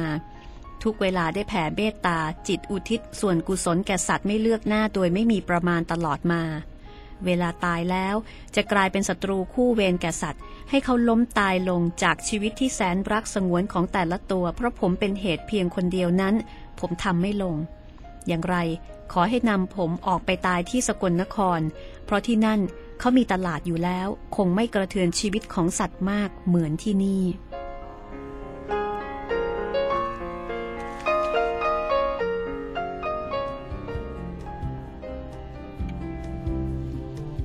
[0.84, 6.44] ทุกเวลาได้แผ่เมตตา จิตอุทิศส่วนกุศลแก่สัตว์ไม่เลือกหน้าโดยไม่มีประมาณตลอดมา
[7.26, 8.16] เวลาตายแล้ว
[8.56, 16.36] จะกลายเป็นศัตรูคู่เวรแก่สัตว์ ให้เขาล้มตายลงจากชีวิตที่แสนรักสงวนของแต่ละตัว เพราะผมเป็นเหตุเพียงคนเดียวนั้น
[16.80, 17.56] ผมทำไม่ลง
[18.28, 18.56] อย่างไร
[19.12, 21.60] ขอให้นำผมออกไปตายที่สกลนคร
[22.06, 22.60] เพราะที่นั่น
[23.00, 27.24] เขามีตลาดอยู่แล้ว คงไม่กระเทือนชีวิตของสัตว์มากเหมือนที่นี่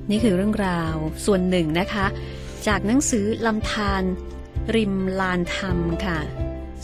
[0.09, 2.05] นี่คือเรื่องราวส่วนหนึ่งนะคะ
[2.67, 4.03] จากหนังสือลำธาร
[4.75, 6.19] ริมลานธรรมค่ะ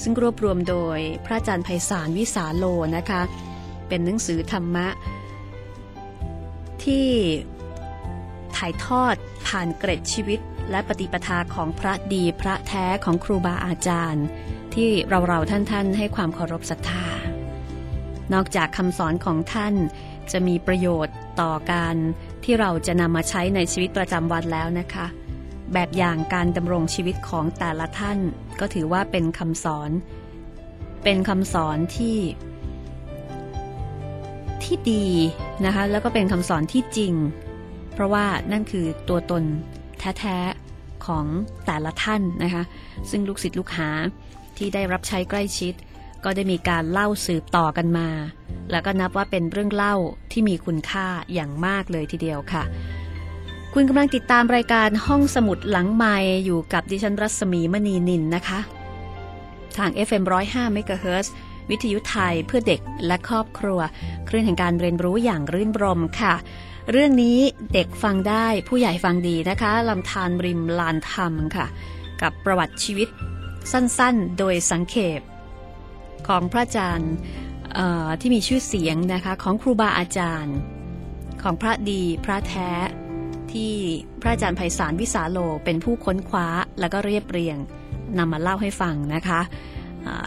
[0.01, 2.65] ซึ่งรวบรวมโดยพระอาจารย์ไพศาลวิสาโล
[2.97, 3.21] นะคะ
[3.93, 4.87] เป็นหนังสือธรรมะ
[6.83, 7.09] ที่
[8.57, 9.15] ถ่ายทอด
[9.47, 10.39] ผ่านเกร็ดชีวิต
[10.71, 14.25] และปฏิปทาของพระดีพระแท้ของครูบาอาจารย์
[14.73, 17.07] ที่เราเราท่านท่านให้ความเคารพศรัทธา
[18.33, 19.75] นอกจากคำสอนของท่าน
[20.31, 21.95] จะมีประโยชน์ต่อการ
[22.43, 25.05] ที่เราจะนำมาใช้ในชีวิตประจำวันแล้วนะคะ
[25.73, 28.19] แบบอย่างการดำรงชีวิตของแต่ละท่าน
[28.59, 29.91] ก็ถือว่าเป็นคำสอน
[31.03, 32.17] เป็นคำสอนที่
[34.65, 35.05] ที่ดี
[35.65, 37.13] นะคะแล้วก็เป็นคำสอนที่จริง
[37.93, 39.43] เพราะว่านั่นคือตัวตน
[39.99, 41.25] แท้ๆของ
[41.65, 42.63] แต่ละท่านนะคะ
[43.09, 43.89] ซึ่งลูกศิษย์ลูกหา
[44.57, 45.73] ที่ได้รับใช้ใกล้ชิด
[46.23, 48.09] ก็ได้มีการเล่าสืบต่อกันมา
[48.71, 49.95] แล้วก็นับว่าเป็นเรื่องเล่า
[50.31, 52.63] ที่มีคุณค่าอย่างมากเลยทีเดียวค่ะ
[53.73, 58.59] คุณกำลังติดตามรายการห้องสมุดหลังไม้อยู่กับดิฉันรัศมีมณีนินนะคะ
[59.77, 61.27] ทาง FM 105 MHz
[61.69, 63.79] วิทยุไทยเพื่อเด็กและครอบครัว
[64.27, 66.35] คลื่นแห่งการเรียนรู้อย่างรื่นรมค่ะ
[66.91, 67.37] เรื่องนี้
[67.73, 71.67] เด็กฟังได้ผู้ใหญ่ฟังดีนะคะลำธารริมลานธรรมค่ะ
[72.21, 73.07] กับประวัติชีวิต
[73.71, 75.21] สั้นๆ โดยสังเขป
[76.27, 77.13] ของพระอาจารย์
[78.19, 80.55] ที่มีชื่อเสียงนะคะของครูบาอาจารย์
[81.41, 82.71] ของพระดีพระแท้
[83.51, 83.73] ที่
[84.21, 86.47] พระอาจารย์ไพศาลวิสาโลเป็นผู้ค้นคว้า
[86.79, 87.57] แล้วก็เรียบเรียง
[88.17, 89.39] นำมาเล่าให้ฟังนะคะ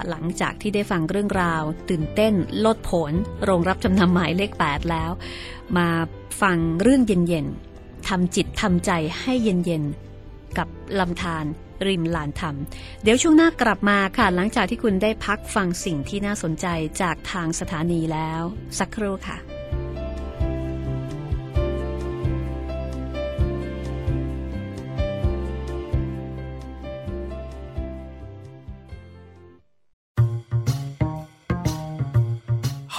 [0.08, 2.34] หลังจากที่ได้ฟังเรื่องราว ตื่นเต้น
[2.64, 3.12] ลดผล
[3.44, 5.10] โรงรับจำนำหมายเลข 8 แล้ว
[5.76, 5.88] มา
[6.42, 11.44] ฟังเรื่องเย็นๆทำจิตทำใจให้เย็นๆ กับลำธาร
[11.86, 12.56] ริมลานธรรม
[13.02, 16.66] เดี๋ยวช่วงหน้ากลับมาค่ะ หลังจากที่คุณได้พักฟังสิ่งที่น่าสนใจ
[17.02, 18.42] จากทางสถานีแล้ว
[18.78, 19.55] สักครู่ค่ะ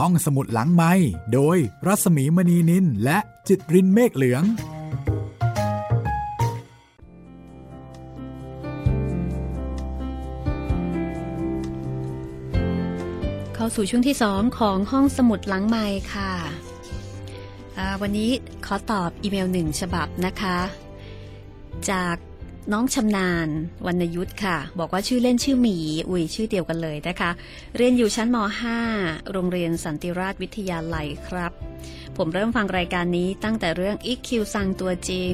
[0.01, 0.91] ห้องสมุดหลังไม้
[1.33, 1.57] โดย
[1.87, 4.43] รัสมีมณีนินและจิตรินเมฆเหลือง
[13.55, 16.31] เข้าสู่ช่วงที่สองของห้องสมุดหลังไม้ค่ะ
[18.01, 18.31] วันนี้
[18.65, 20.57] ขอตอบอีเมลหนึ่งฉบับนะคะ
[21.91, 22.15] จาก
[22.73, 23.49] น้องชำนาญ
[23.85, 25.77] วรรณยุทธ์ค่ะ บอกว่าชื่อเล่นชื่อหมี
[26.09, 27.31] อุ้ยชื่อเดียวกันเลยนะคะ
[27.77, 28.37] เรียนอยู่ชั้นม
[28.83, 31.51] .5 โรงเรียนสันติราชวิทยาลัยครับ
[32.17, 35.33] ผมเริ่มฟังรายการนี้ตั้งแต่เรื่องอีคิวซังตัวจริง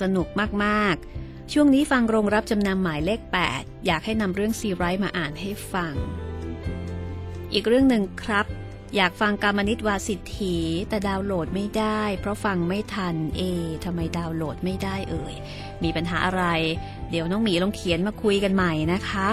[0.00, 0.26] สนุก
[0.64, 3.20] มากๆ ช่วงนี้ฟังโรงรับจำนำหมายเลข
[3.54, 5.94] 8 อยากให้นำเรื่องซีไรต์มาอ่านให้ฟัง
[7.52, 8.46] อีกเรื่องหนึ่งครับ
[8.96, 10.56] อยากฟังกามนิตวาสิทธี
[10.88, 13.42] แต่ดาวน์โหลดไม่ได้ เพราะฟังไม่ทันเอ
[13.84, 15.34] ทำไมดาวน์โหลดไม่ได้เอ่ย
[15.82, 16.44] มีปัญหาอะไร
[17.10, 19.28] เดี๋ยวน้องหมีลองเขียนมาคุยกันใหม่นะคะ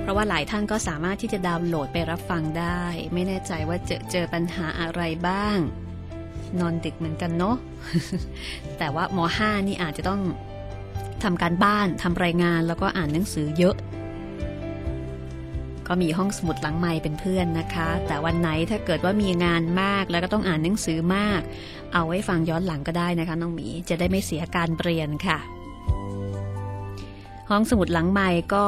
[0.00, 5.58] เพราะว่าหลายท่านก็สามารถที่จะดาวน์โหลดไปรับฟังได้ ไม่แน่ใจว่าเจอเจอปัญหาอะไรบ้าง
[6.60, 7.56] นอนดึกเหมือนกันเนาะ
[8.78, 10.20] แต่ว่าม5นี่อาจจะต้อง
[11.22, 13.76] ทำการบ้านทำรายงานแล้วก็อ่านหนังสือเยอะ
[15.88, 21.40] ก็มีห้องสมุดหลังไม้เป็นเพื่อนนะคะ แต่วันไหนถ้าเกิดว่ามีงานมากแล้วก็ต้องอ่านหนังสือมาก
[21.92, 25.38] เอาไว้ฟังย้อนหลังก็ได้นะคะน้องหมีจะได้ไม่เสียการเรียนค่ะ
[27.50, 28.66] ห้องสมุดหลังไม้ก็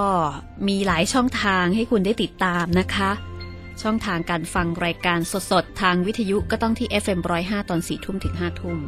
[0.69, 3.11] มีหลายช่องทางให้คุณได้ติดตามนะคะ
[3.83, 5.19] ช่องทางการฟังรายการ
[5.51, 8.79] สดๆ ทางวิทยุก็ต้องที่ FM 105 ตอน4ทุ่มถึง5ทุ่ม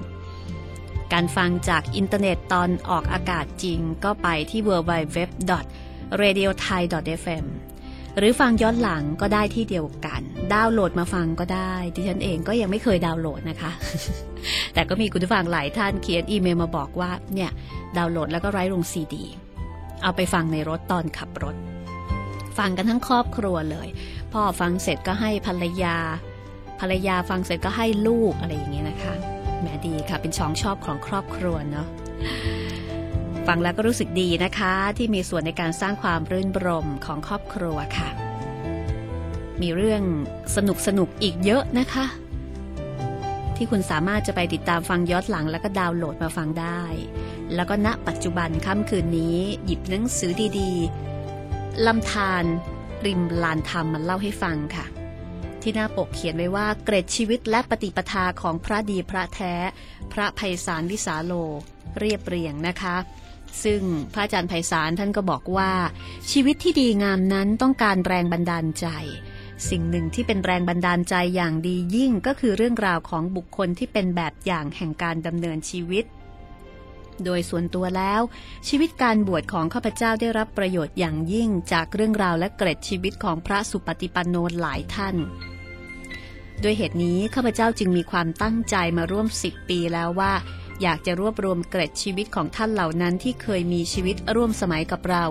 [1.13, 7.45] การฟังจากอินเทอร์เน็ตตอนออกอากาศจริงก็ไปที่ www.radiothai.fm
[8.19, 10.23] หรือฟังย้อนหลังก็ได้ที่เดียวกัน
[10.55, 13.71] ดาวน์โหลดมาฟังก็ได้ ดิฉันเองก็ยังไม่เคยดาวน์โหลดนะคะ
[14.75, 17.51] แต่ก็มีคุณผู้ฟังหลายท่านเขียนอีเมลมาบอกว่าเนี่ย
[17.97, 19.25] ดาวน์โหลดแล้วก็ write ลงซีดี
[20.03, 21.57] เอาไปฟังในรถตอนขับรถ
[22.59, 23.89] ฟังกันทั้งครอบครัวเลย
[24.33, 25.97] พ่อฟังเสร็จก็ให้ภรรยา
[26.81, 29.15] ภรรยาฟังเสร็จก็ให้ลูกอะไรอย่างเงี้ยนะคะ
[29.61, 31.87] แหมดีค่ะเป็นช่องชอบของครอบครัวเนาะ
[33.47, 38.09] ฟังแล้วก็รู้สึกดีนะคะ ที่มีส่วนในการสร้างความรื่นรมของครอบครัวค่ะ
[39.61, 40.03] มีเรื่อง
[40.57, 42.07] สนุกสนุกอีกเยอะนะคะ
[43.57, 46.83] ที่คุณสามารถจะไปติดตามฟังย้อนหลัง แล้วก็ดาวน์โหลดมาฟังได้
[47.55, 52.45] แล้วก็ณปัจจุบันค่ำคืนนี้ หยิบหนังสือดีๆลำธาร
[53.07, 54.87] ริมลานธรรมมาเล่าให้ฟังค่ะ
[55.63, 59.55] ที่หน้าปกเขียนไว้ว่าเกร็ดชีวิตและปฏิปทาของพระดีพระแท้
[60.13, 61.33] พระภัยสารวิสาโล
[61.99, 62.97] เรียบเรียงนะคะ
[63.65, 63.83] ซึ่ง
[64.13, 65.73] พระอาจารย์ไพศาลท่านก็บอกว่า
[66.31, 68.87] ชีวิตที่ดีงามนั้นต้องการแรงบันดาลใจ
[69.71, 76.05] สิ่งหนึ่งที่เป็นแรงบันดาลใจอย่างดียิ่งก็คือเรื่องราวของบุคคลที่เป็นแบบอย่างแห่งการดำเนินชีวิต
[77.25, 78.21] โดยส่วนตัวแล้ว
[78.69, 85.17] ชีวิตการบวชของข้าพเจ้าได้รับประโยชน์อย่างยิ่งจากเรื่องราวและเกร็ดชีวิตของพระสุปฏิปันโนหลายท่าน
[86.63, 90.33] ด้วยเหตุนี้ข้าพเจ้าจึงมีความตั้งใจมาร่วมสิบปีแล้วว่า
[90.83, 95.25] อยากจะรวบรวมเกร็ดชีวิตของท่านเหล่านั้นที่เคยมีชีวิตร่วมสมัยกับเรา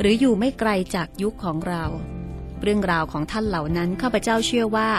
[0.00, 1.84] หรืออยู่ไม่ไกลจากยุคของเรา
[2.62, 4.90] เรื่องราวของท่านเหล่านั้นข้าพเจ้าเชื่อว่า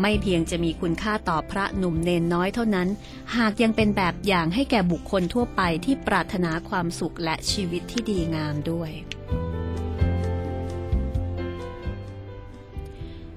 [0.00, 2.88] ไม่เพียงจะมีคุณค่าต่อพระหนุ่มเนนน้อยเท่านั้น
[3.36, 8.90] หากยังเป็นแบบอย่างให้แก่บุคคลทั่วไปที่ปรารถนาความสุขและชีวิตที่ดีงามด้วย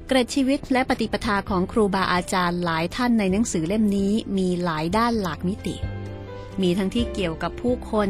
[0.07, 5.75] เกร็ดชีวิตและปฏิปทาของครูบาอาจารย์หลายท่านในหนังสือเล่มนี้มีหลายด้านหลากมิติ
[6.61, 8.09] มีทั้งที่เกี่ยวกับผู้คน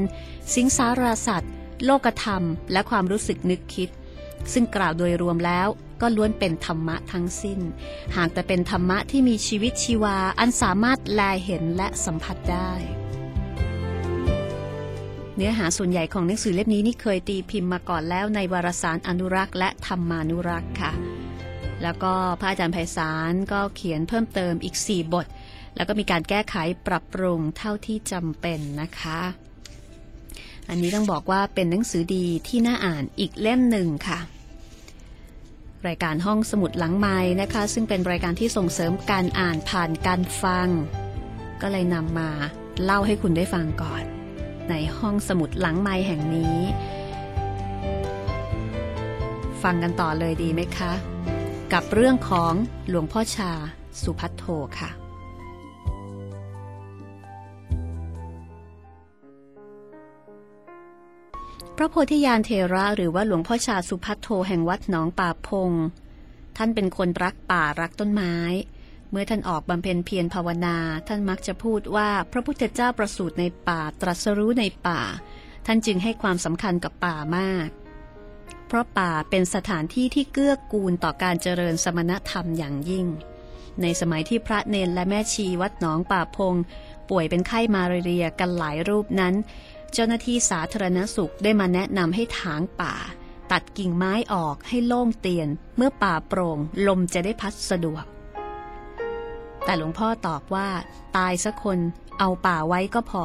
[0.54, 1.52] สิงสาราสัตว์
[1.86, 3.90] โลกธรรม และความรู้สึกนึกคิด
[4.54, 5.68] ซึ่งกล่าวโดยรวมแล้ว
[6.02, 7.60] ก็ล้วนเป็นธรรมะทั้งสิ้น
[8.16, 12.72] หากแต่เป็นธรรมะที่มีชีวิตชีวาอันสามารถแลเห็นและสัมผัสได้
[15.36, 20.92] เนื้อหาส่วนใหญ่ของหนังสือเล่มนี้นี่เคยตีพิมพ์มาก่อนแล้วในวารสารอนุรักษ์ และธรรมานุรักษ์ค่ะ
[21.84, 25.26] แล้วก็พระอาจารย์ไพศาลก็เขียนเพิ่มเติมอีก 4 บท
[25.78, 26.56] แล้วก็มีการแก้ไข
[26.88, 29.22] ปรับปรุงเท่าที่จำเป็นนะคะ
[30.70, 34.20] อันนี้ต้องบอกว่าเป็นหนังสือดีที่น่าอ่านอีกเล่มหนึ่งค่ะ
[35.88, 40.68] รายการห้องสมุดหลังไม้นะคะ ซึ่งเป็นรายการที่ส่งเสริมการอ่านผ่านการฟัง
[41.62, 42.30] ก็เลยนำมา
[42.84, 44.04] เล่าให้คุณได้ฟังก่อน
[44.70, 46.58] ในห้องสมุดหลังไม้แห่งนี้
[49.64, 50.94] ฟังกันต่อเลยดีไหมคะ
[51.74, 52.54] กับเรื่องของ
[52.90, 53.52] หลวงพ่อชา
[54.02, 54.44] สุพัทโท
[54.80, 55.07] ค่ะ
[61.80, 65.72] พระโพธิญาณเทระหรือว่าหลวงพ่อชาสุพัทโทแห่งวัดหนองป่าพง
[66.58, 68.36] ท่านเป็นคนรักป่ารักต้นไม้
[69.12, 75.02] เมื่อท่านออกบำเพ็ญเพียรภาวนา ท่านมักจะพูดว่าพระพุทธเจ้าประสูติในป่าตรัสรู้ในป่า
[75.66, 77.70] ท่านจึงให้ความสำคัญกับป่ามาก
[78.68, 83.06] เพราะป่าเป็นสถานที่ที่เกื้อกูลต่อการเจริญสมณธรรมอย่างยิ่ง
[83.82, 86.56] ในสมัยที่พระเนนและแม่ชีวัดหนองป่าพง
[87.10, 89.36] ป่วยเป็นไข้มาเรียกันหลายรูปนั้น
[89.94, 92.96] เจ้าหน้าที่สาธารณสุขได้มาแนะนำให้ถางป่า
[93.52, 95.48] ตัดกิ่งไม้ออกให้โล่งเตียน
[95.78, 98.06] เมื่อป่าโปร่งลมจะได้พัดสะดวก
[99.64, 100.68] แต่หลวงพ่อตอบว่า
[101.18, 101.80] ตายสักคน
[102.20, 103.24] เอาป่าไว้ก็พอ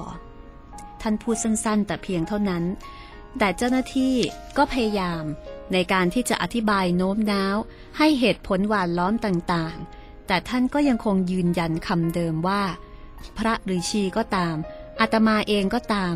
[1.00, 2.64] ท่านพูดสั้นๆ แต่เพียงเท่านั้น
[3.38, 4.14] แต่เจ้าหน้าที่
[4.56, 5.24] ก็พยายาม
[5.72, 7.56] ในการที่จะอธิบายโน้มน้าว
[7.98, 12.62] ให้เหตุผลหวานล้อมต่างๆ แต่ท่านก็ยังคงยืนยันคำเดิมว่า
[13.38, 14.56] พระหรือชีก็ตาม
[15.00, 16.14] อาตมาเองก็ตาม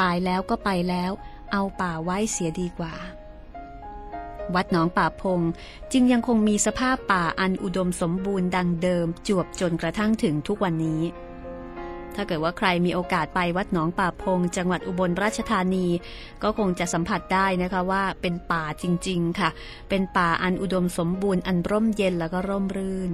[0.00, 1.12] ตายแล้วก็ไปแล้ว
[1.52, 2.94] เอาป่าไว้เสียดีกว่า
[4.54, 5.40] วัดหนองป่าพง
[5.92, 11.02] จึงยังคงมีสภาพป่าอันอุดมสมบูรณ์ดังเดิม จวบจนกระทั่งถึงทุกวันนี้
[12.14, 15.86] ถ้าเกิดว่าใครมีโอกาสไปวัดหนองป่าพง จังหวัดอุบลราชธานี
[16.42, 19.50] ก็คงจะสัมผัสได้นะคะว่าเป็นป่าจริง ๆ ค่ะ
[19.88, 23.10] เป็นป่าอันอุดมสมบูรณ์อันร่มเย็นแล้วก็ร่มรื่น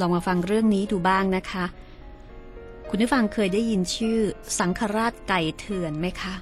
[0.00, 1.64] ลองมาฟังเรื่องนี้ดูบ้างนะคะ
[2.88, 4.18] คุณผู้ฟังเคยได้ยินชื่อ
[4.58, 6.34] สังฆราชไก่เถื่อนไหมคะ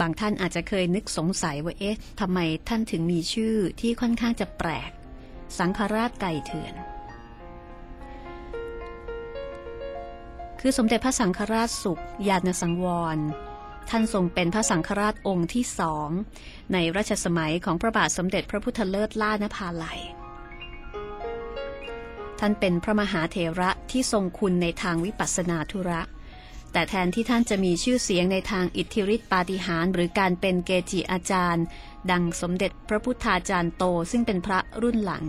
[0.00, 4.90] บางท่านอาจจะเคยนึกสงสัยว่าเอ๊ะทำไมท่านถึงมีชื่อที่ค่อนข้างจะแปลก
[5.58, 6.74] สังฆราชไก่เถื่อน
[10.60, 13.18] คือสมเด็จพระสังฆราชสุขญาณสังวร
[13.90, 16.08] ท่านทรงเป็นพระสังฆราชองค์ที่สอง
[16.72, 20.00] ในรัชสมัยของพระบาทสมเด็จพระพุทธเลิศล่านภาลัย
[22.38, 26.02] ท่านเป็นพระมหาเถระที่ทรงคุณในทางวิปัสสนาธุระ
[26.72, 31.64] แต่แทนที่ท่านจะมีชื่อเสียงในทางอิทธิฤทธิปาฏิหาริย์หรือการเป็นเกจิอาจารย์
[32.10, 35.24] ดังสมเด็จพระพุทธาจารย์โตซึ่งเป็นพระรุ่นหลัง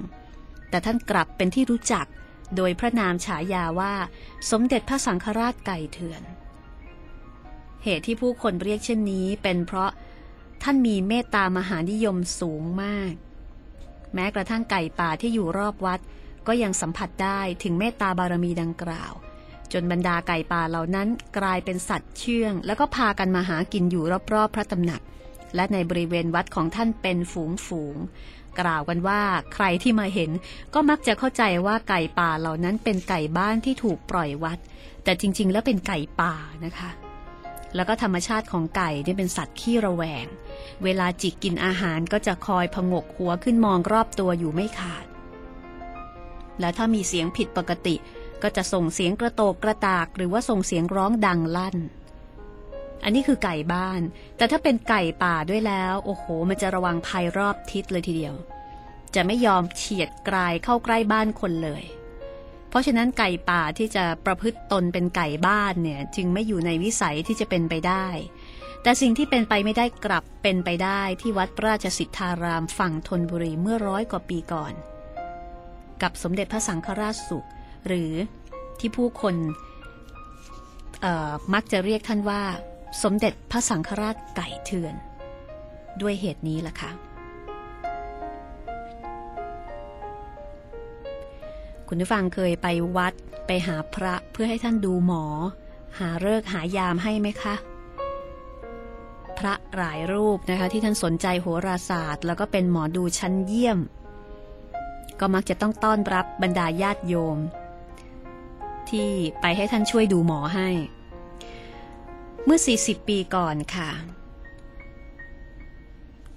[0.70, 2.06] แต่ท่านกลับเป็นที่รู้จัก
[2.56, 3.94] โดยพระนามฉายาว่า
[4.52, 6.24] สมเด็จพระสังฆราชไก่เถื่อน
[7.84, 9.92] เหตุที่ผู้คนเรียกเช่นนี้เป็นเพราะ
[10.64, 13.14] ท่านมีเมตตามหานิยมสูงมาก
[14.14, 16.00] แม้กระทั่งไก่ป่าที่อยู่รอบวัด
[16.48, 19.14] ก็ยังสัมผัสได้ถึงเมตตาบารมีดังกล่าว
[19.74, 25.02] จนบรรดาไก่ป่าเหล่านั้นกลายเป็นสัตว์เชื่อง แล้วก็พากันมาหากินอยู่รอบๆ พระตำหนัก
[25.56, 27.96] และในบริเวณวัดของท่านเป็นฝูงฝูง
[28.60, 29.22] กล่าวกันว่า
[29.54, 30.32] ใครที่มาเห็น
[30.74, 34.58] ก็มักจะเข้าใจว่าไก่ป่าเหล่านั้นเป็นไก่บ้านที่ถูกปล่อยวัด
[35.04, 36.34] แต่จริง ๆ แล้วเป็นไก่ป่า
[36.66, 36.90] นะคะ
[37.76, 40.26] แล้วก็ธรรมชาติของไก่นี่เป็นสัตว์ขี้ระแวง
[40.84, 45.06] เวลาจิกกินอาหารก็จะคอยพงกหัวขึ้นมองรอบตัวอยู่ไม่ขาด
[46.60, 47.96] และถ้ามีเสียงผิดปกติ
[48.42, 51.78] ก็จะส่งเสียงกระโตกกระตาก หรือว่าส่งเสียงร้องดังลั่น
[53.04, 54.02] อันนี้คือไก่บ้าน
[54.38, 58.36] แต่ถ้าเป็นไก่ป่าด้วยแล้ว โอ้โห มันจะระวังภัยรอบทิศเลยทีเดียว
[59.16, 61.84] จะไม่ยอมเฉียดกลายเข้าใกล้บ้านคนเลย
[62.70, 68.08] เพราะฉะนั้นไก่ป่าที่จะประพฤติตนเป็นไก่บ้านเนี่ยจึงไม่อยู่ในวิสัยที่จะเป็นไปได้
[68.84, 74.74] แต่สิ่งที่เป็นไปไม่ได้กลับเป็นไปได้ที่วัดราชสิทธารามฝั่งธนบุรีเมื่อร้อยกว่าปีก่อน
[76.02, 77.48] กับสมเด็จพระสังฆราชสุข
[77.88, 78.12] หรือ
[78.80, 79.36] ที่ผู้คน
[81.54, 82.42] มักจะเรียกท่านว่า
[83.04, 84.96] สมเด็จพระสังฆราชไก่เถื่อน
[86.02, 86.92] ด้วยเหตุนี้ล่ะค่ะ
[91.92, 93.14] คุณผู้ฟังเคยไปวัด
[93.48, 95.24] ไปหาพระเพื่อให้ท่านดูหมอ
[96.00, 97.56] หาเลิกหายามให้ไหมคะ
[99.38, 103.80] พระหลายรูปนะคะที่ท่านสนใจโหราศาสตร์ แล้วก็เป็นหมอดูชั้นเยี่ยม
[105.20, 107.38] ก็มักจะต้องต้อนรับบรรดาญาติโยม
[108.90, 109.10] ที่
[109.42, 110.70] ไปให้ท่านช่วยดูหมอให้
[112.46, 113.90] เมื่อ 40 ปีก่อนค่ะ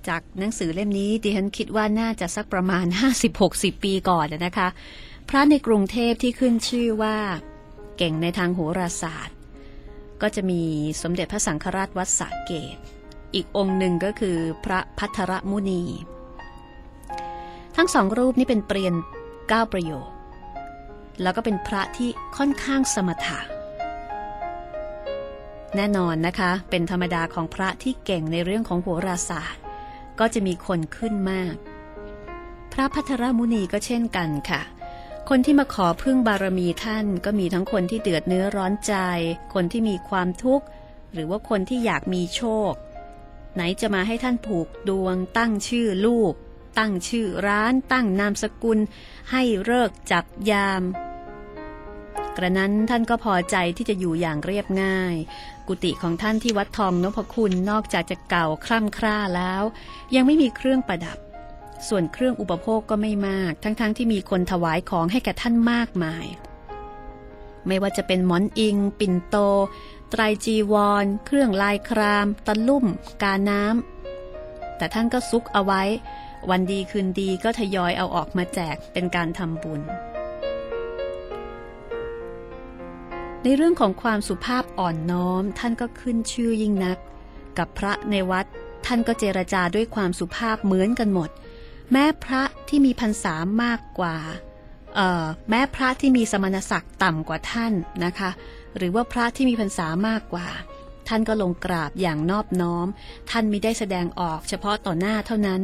[0.08, 2.86] จากหนังสือเล่มนี้ดิฉันคิดว่าน่าจะสักประมาณ
[3.34, 4.68] 50-60 ปีก่อนนะคะ
[5.28, 7.16] พระในกรุงเทพที่ขึ้นชื่อว่า
[7.96, 9.36] เก่งในทางโหราศาสตร์
[10.22, 10.62] ก็จะมี
[11.02, 12.76] สมเด็จพระสังฆราชวัดสาเกต
[13.34, 15.82] อีกองค์หนึ่งก็คือพระพัทรมุนี
[17.76, 18.94] ทั้งสองรูปนี้เป็นเปลี่ยน
[19.48, 20.08] เก้าประโยค
[21.22, 23.40] แล้วก็เป็นพระที่ค่อนข้างสมถะ
[25.76, 29.62] แน่นอนนะคะ เป็นธรรมดาของพระที่เก่งในเรื่องของโหราศาสตร์
[30.18, 31.54] ก็จะมีคนขึ้นมาก
[32.72, 34.60] พระพัทรมุนีก็เช่นกันค่ะ
[35.28, 38.94] คนที่มาขอพึ่งบารมีท่านก็มีทั้งคนที่เดือดเนื้อร้อนใจ
[39.54, 40.66] คนที่มีความทุกข์
[41.12, 42.72] หรือว่าคนที่อยากมีโชค
[43.54, 46.34] ไหนจะมาให้ท่านผูกดวง ตั้งชื่อลูก
[46.78, 48.78] ตั้งชื่อร้าน ตั้งนามสกุล
[49.30, 50.82] ให้เลิกจับยาม
[52.36, 55.14] กระนั้นท่านก็พอใจที่จะอยู่อย่างเรียบง่าย
[55.68, 59.62] กุฏิของท่านที่วัดทองนพคุณนอกจากจะเก่าคร่ำคร่าแล้ว
[60.14, 61.18] ยังไม่มีเครื่องประดับ
[61.88, 66.26] ส่วนเครื่องอุปโภคก็ไม่มาก ทั้งๆทที่มีคนถวายของให้แก่ท่านมากมาย
[67.66, 69.36] ไม่ว่าจะเป็นหมอนอิง ปิ่นโต
[70.10, 72.86] ไตรจีวร เครื่องลายคราม ตะลุ่ม
[73.22, 75.82] กาน้ำ แต่ท่านก็ซุกเอาไว้
[76.50, 79.80] วันดีคืนดีก็ทยอยเอาออกมาแจกเป็นการทำบุญ
[83.42, 86.98] ในเรื่องของความสุภาพอ่อนน้อมท่านก็ขึ้นชื่อยิ่งนัก
[87.58, 88.46] กับพระในวัด
[88.86, 91.30] ท่านก็เจรจาด้วยความสุภาพเหมือนกันหมด
[91.90, 94.16] แม้พระที่มีพรรษามากกว่า
[95.50, 97.72] แม้พระที่มีสมณศักดิ์ต่ำกว่าท่าน
[98.04, 98.30] นะคะ
[98.76, 100.48] หรือว่าพระที่มีพรรษามากกว่า
[101.08, 102.86] ท่านก็ลงกราบอย่างนอบน้อม
[103.30, 105.62] ท่านมิได้แสดงออกเฉพาะต่อหน้าเท่านั้น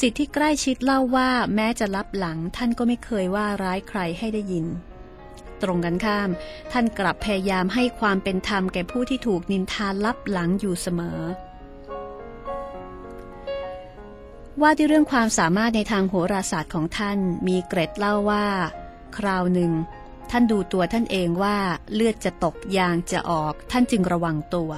[0.00, 4.66] สิทธิที่ใกล้ชิดเล่าว่าแม้จะรับหลัง ท่านก็ไม่เคยว่าร้ายใครให้ได้ยิน
[5.62, 6.30] ตรงกันข้าม
[6.72, 11.20] ท่านกลับพยายามให้ความเป็นธรรมแก่ผู้ที่ถูกนินทาลับหลังอยู่เสมอ
[14.62, 18.46] ว่าด้วยเรื่องความสามารถในทางโหราศาสตร์ของท่านมีเกร็ดเล่าว่า
[19.16, 19.72] คราวหนึ่ง
[20.30, 21.56] ท่านดูตัวท่านเองว่า
[21.94, 24.70] เลือดจะตกยางจะออก ท่านจึงระวังตัว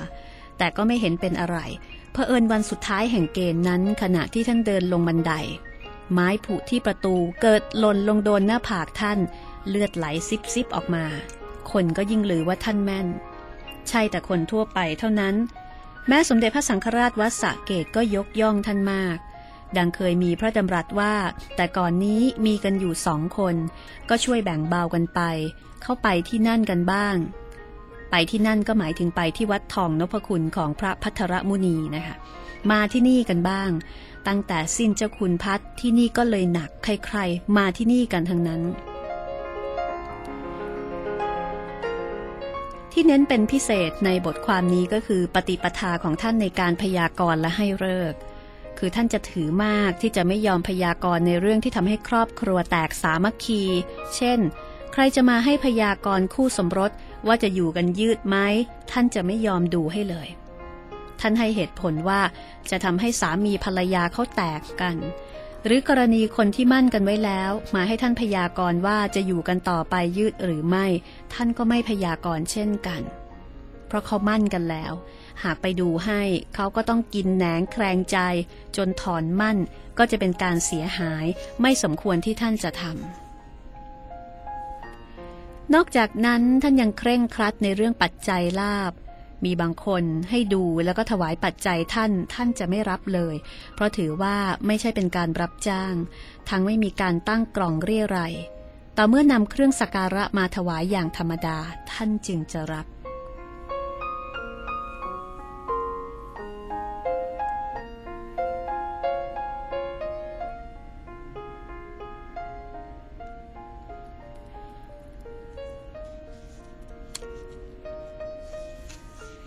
[0.58, 1.58] แต่ก็ไม่เห็นเป็นอะไร
[2.12, 5.32] เผอิญวันสุดท้ายแห่งเกณฑ์นั้น ขณะที่ท่านเดินลงบันได
[6.12, 9.18] ไม้ผุที่ประตูเกิดหล่นลงโดนหน้าผากท่าน
[9.68, 11.04] เลือดไหลซิบซิบออกมา
[11.72, 13.06] คนก็ยิ่งหลือว่าท่านแม่น
[13.88, 15.34] ใช่แต่คนทั่วไปเท่านั้น
[16.08, 19.18] แม้สมเด็จพระสังฆราชวัดสะเกตก็ยกย่องท่านมาก
[19.78, 21.14] ดังเคยมีพระดำรัสว่า
[21.56, 23.54] แต่ก่อนนี้มีกันอยู่สองคน
[24.08, 25.20] ก็ช่วยแบ่งเบากันไป
[25.82, 27.16] เข้าไปที่นั่นกันบ้าง
[28.10, 32.16] ไปที่นั่นก็หมายถึงไปที่วัดทองนพคุณของพระพัทรมุนีนะคะ
[32.70, 33.70] มาที่นี่กันบ้าง
[34.26, 38.62] ตั้งแต่สิ้นเจ้าคุณพัดที่นี่ก็เลยหนักใครๆ มาที่นี่กันทั้งนั้น
[42.92, 48.18] ที่เน้นเป็นพิเศษในบทความนี้ก็คือปฏิปทาของท่านในการพยากรณ์และให้เลิกษ์
[48.78, 53.62] คือท่านจะถือมากที่จะไม่ยอมพยากรณ์ในเรื่องที่ทำให้ครอบครัวแตกสามัคคี
[54.16, 54.38] เช่น
[54.92, 56.90] ใครจะมาให้พยากรณ์คู่สมรส
[57.26, 58.36] ว่าจะอยู่กันยืดไหม
[58.90, 60.28] ท่านจะไม่ยอมดูให้เลย
[61.20, 62.20] ท่านให้เหตุผลว่า
[62.70, 64.96] จะทำให้สามีภรรยาเขาแตกกัน
[65.64, 70.86] หรือกรณีคนที่มั่นกันไว้แล้ว มาให้ท่านพยากรณ์ว่าจะอยู่กันต่อไปยืดหรือไม่
[71.34, 73.02] ท่านก็ไม่พยากรณ์เช่นกัน
[73.86, 74.92] เพราะเขามั่นกันแล้ว
[75.44, 76.22] หากไปดูให้
[76.54, 78.18] เขาก็ต้องกินแหนงแครงใจ
[78.76, 79.56] จนถอนมั่น
[79.98, 81.26] ก็จะเป็นการเสียหาย
[81.60, 82.94] ไม่สมควรที่ท่านจะทำ
[85.74, 88.92] นอกจากนั้นท่านยังเคร่งครัดในเรื่องปัจจัยลาบ
[89.44, 93.34] มีบางคนให้ดูแล้วก็ถวายปัจจัยท่านท่านจะไม่รับเลย
[93.74, 95.94] เพราะถือว่าไม่ใช่เป็นการรับจ้าง
[96.50, 98.34] ทั้งไม่มีการตั้งกล่องเรียไรย
[98.96, 101.58] ต่อเมื่อนำเครื่องสักการะมาถวายอย่างธรรมดา
[101.92, 102.86] ท่านจึงจะรับ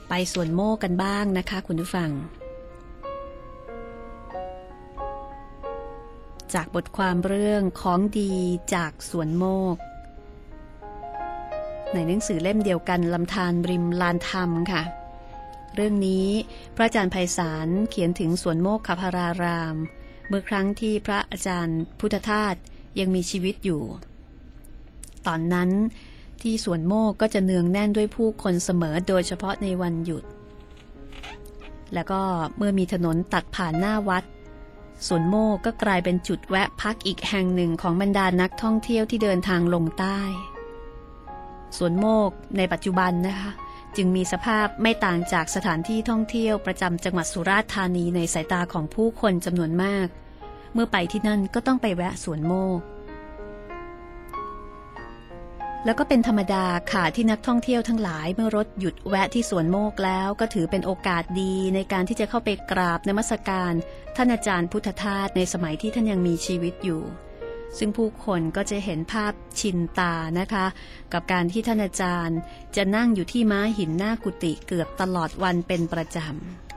[0.10, 2.10] ไปสวนโมกกันบ้างนะคะ คุณผู้ฟัง
[6.54, 8.34] จากบทความเรื่องของดี
[8.76, 9.76] จากสวนโมก
[11.94, 14.84] ในหนังสือเล่มเดียวกันลำธารริมลานธรรมค่ะ
[15.76, 16.28] เรื่องนี้
[16.76, 19.76] พระอาจารย์ไพศาลเขียนถึงสวนโมกขพาราราม
[20.28, 22.56] เมื่อครั้งที่พระอาจารย์พุทธทาส
[23.00, 23.82] ยังมีชีวิตอยู่
[25.28, 25.70] ตอนนั้น
[26.44, 30.24] ที่สวนโมกก็จะเนืองแน่นด้วยผู้คนเสมอโดยเฉพาะในวันหยุด
[31.94, 32.22] แล้วก็
[32.58, 34.24] เมื่อมีถนนตัดผ่านหน้าวัด
[35.08, 40.20] สวนโมกก็กลายเป็นจุดแวะพักอีกแห่งหนึ่งของบรรดานักท่องเที่ยวที่เดินทางลงใต้
[41.78, 43.52] สวนโมกในปัจจุบันนะคะ
[43.96, 50.08] จึงมีสภาพไม่ต่างจากสถานที่ท่องเที่ยวประจำจังหวัดสุราษฎร์ธานีในสายตาของผู้คนจำนวนมาก
[50.74, 52.80] เมื่อไปที่นั่นก็ต้องไปแวะสวนโมก
[55.86, 63.74] แล้วก็เป็นธรรมดาค่ะที่นักท่องเที่ยวทั้งหลายเมื่อรถหยุดแวะที่สวนโมกแล้ว ก็ถือเป็นโอกาสดีในการที่จะเข้าไปกราบนมัสการ
[64.16, 67.02] ท่านอาจารย์พุทธทาสในสมัยที่ท่านยังมีชีวิตอยู่
[67.78, 70.66] ซึ่งผู้คนก็จะเห็นภาพชินตานะคะ
[71.14, 72.40] กับการที่ท่านอาจารย์
[72.76, 76.69] จะนั่งอยู่ที่ม้าหินหน้ากุฏิเกือบตลอดวันเป็นประจำ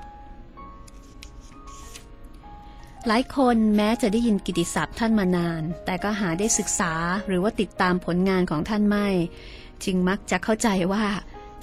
[3.08, 6.92] หลายคนแม้จะได้ยินกิติศัพท์ท่านมานาน แต่ก็หาได้ศึกษา
[7.26, 9.08] หรือว่าติดตามผลงานของท่านไม่
[9.84, 11.04] จึงมักจะเข้าใจว่า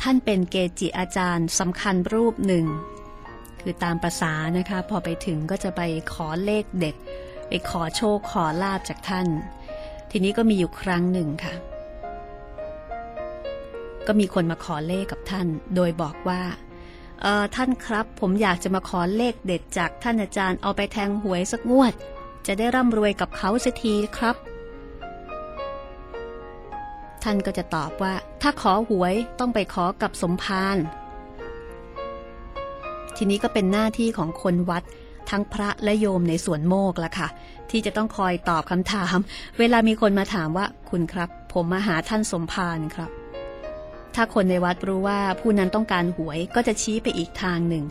[0.01, 2.65] ท่านเป็นเกจิอาจารย์สำคัญรูปหนึ่ง
[3.61, 5.81] คือตามประษานะคะ พอไปถึงก็จะไป
[6.13, 6.95] ขอเลขเด็ด
[7.47, 9.27] ไปขอโชคขอลาบจากท่าน
[10.11, 11.53] ทีนี้ก็มีอยู่ครั้งหนึ่งค่ะ
[14.07, 16.41] ก็มีคนมาขอเลขกับท่าน โดยบอกว่า
[17.55, 21.93] ท่านครับ ผมอยากจะมาขอเลขเด็ดจากท่านอาจารย์เอาไปแทงหวยสักงวด
[22.47, 24.35] จะได้ร่ำรวยกับเขาสักทีครับ
[27.23, 30.77] ท่านก็จะตอบว่า ถ้าขอหวยต้องไปขอกับสมภาร
[33.15, 34.83] ทีนี้ก็เป็นหน้าที่ของคนวัด
[35.29, 37.27] ทั้งพระและโยมในสวนโมกละค่ะ
[37.69, 39.17] ที่จะต้องคอยตอบคำถาม
[39.59, 43.09] เวลามีคนมาถามว่าคุณครับ ผมมาหาท่านสมภารครับ
[44.15, 47.85] ถ้าคนในวัดรู้ว่าผู้นั้นต้องการหวยก็จะชี้ไปอีกทางหนึ่ง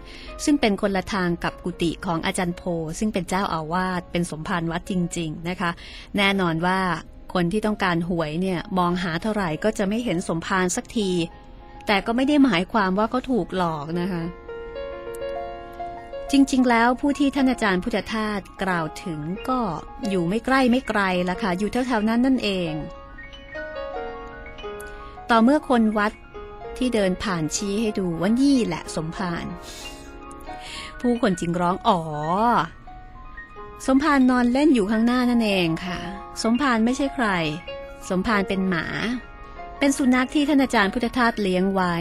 [0.44, 2.62] ซึ่งเป็นคนละทางกับกุฏิของอาจารย์โพ
[2.98, 5.70] ซึ่งเป็นเจ้าอาวาสเป็นสมภารวัดจริง ๆนะคะ
[6.16, 6.80] แน่นอนว่า
[7.34, 11.10] คนที่ต้องการหวยเนี่ยมองหาเท่าไหร่ก็จะไม่เห็นสมภารสักที
[11.86, 14.22] แต่ก็ไม่ได้หมายความว่าเขาถูกหลอกนะคะ
[16.32, 19.60] จริงๆ แล้วผู้ที่ท่านอาจารย์พุทธทาสกล่าวถึงก็
[20.08, 22.72] อยู่ไม่ใกล้ไม่ไกลละค่ะอยู่แถวๆนั้นนั่นเอง
[25.30, 26.12] ต่อเมื่อคนวัด
[26.76, 29.44] ที่เดินผ่านชี้ให้ดูว่านี่แหละสมภาร
[31.00, 32.00] ผู้คนจึงร้องอ๋อ
[33.86, 35.98] สมภารนอนเล่นอยู่ข้างหน้านั่นเองค่ะ
[36.42, 37.26] สมภารไม่ใช่ใคร
[38.08, 38.86] สมภารเป็นหมา
[39.78, 41.96] เป็นสุนัขที่ท่านอาจารย์พุทธทาสเลี้ยงไว้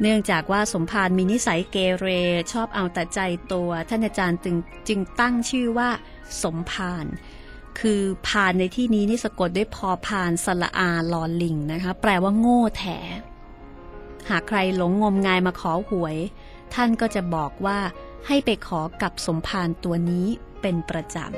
[0.00, 2.06] เนื่องจากว่าสมภารมีนิสัยเกเร
[2.52, 3.20] ชอบเอาแต่ใจ
[3.52, 4.56] ตัว ท่านอาจารย์จึง
[4.88, 5.88] จึงตั้งชื่อว่า
[6.42, 7.06] สมภาร
[7.80, 12.84] คือพานในที่นี้นี่สะกดด้วยพอพานสละอาลอลิงนะคะ แปลว่าโง่แถ
[14.30, 16.16] หากใครหลงงมงายมาขอหวย
[16.74, 17.78] ท่านก็จะบอกว่า
[18.26, 20.26] ให้ไปขอกับสมภารตัวนี้
[20.60, 21.30] เป็นประจำ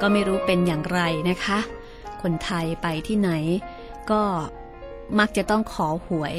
[0.00, 1.58] ก็ไม่รู้เป็นอย่างไรนะคะ
[2.22, 3.30] คนไทยไปที่ไหน
[4.10, 4.22] ก็
[5.18, 6.34] มักจะต้องขอหวย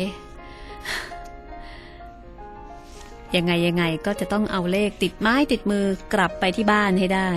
[3.35, 7.29] ยังไงยังไงก็จะต้องเอาเลขติดไม้ติดมือกลับไปที่บ้านให้ได้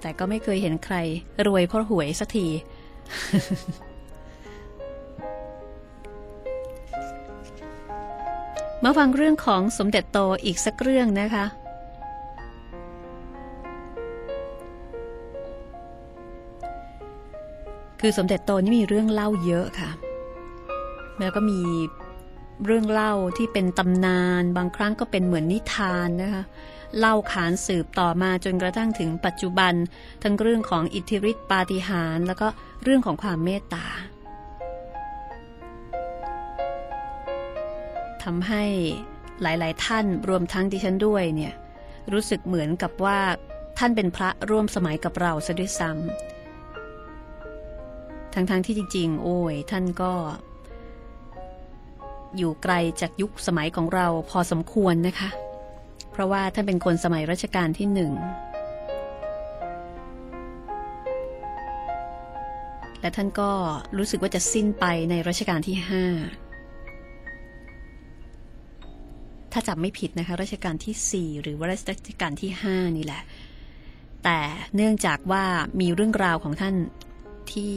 [0.00, 0.96] แต่ก็ไม่เคยเห็นใคร
[1.46, 2.46] รวยเพราะหวยสักที
[8.84, 11.44] มาฟังเรื่องของสมเด็จโตอีกสักเรื่องนะคะ
[18.00, 19.90] คือสมเด็จโตนี่มีเรื่องเล่าเยอะค่ะ
[21.18, 21.60] แล้วก็มี
[22.64, 26.44] เรื่องเล่าที่เป็นตำนานบางครั้งก็เป็นเหมือนนิทานนะคะ
[26.98, 29.74] เล่าขานสืบต่อมาจนกระทั่งถึงปัจจุบัน
[30.22, 32.46] ทั้งเรื่องของอิทธิฤทธิปาฏิหาริย์แล้วก็
[32.82, 33.86] เรื่องของความเมตตา
[38.22, 38.64] ทำให้
[39.42, 41.54] หลาย ๆ ท่านรวมทั้งดิฉันด้วยเนี่ย
[42.12, 43.18] รู้สึกเหมือนกับว่า
[43.78, 46.00] ท่านเป็นพระร่วมสมัยกับเราซะด้วยซ้ำ
[48.34, 50.12] ทั้งๆทที่จริง ๆ โอ้ยท่านก็
[52.36, 55.28] อยู่ไกลจากยุคสมัยของเราพอสมควรนะคะ
[56.12, 58.12] เพราะว่าท่านเป็นคนสมัยรัชกาลที่หนึ่ง
[63.00, 63.50] และท่านก็
[63.98, 66.04] รู้สึกว่าจะสิ้นไปในรัชกาลที่ห้า
[69.52, 71.76] ถ้าจำไม่ผิดนะคะรัชกาลที่ 4 หรือว่ารั
[72.08, 73.22] ชกาลที่ 5 นี่แหละ
[74.24, 74.38] แต่
[74.74, 75.44] เนื่องจากว่า
[75.80, 76.74] มีเรื่องราวของท่าน
[77.52, 77.74] ที่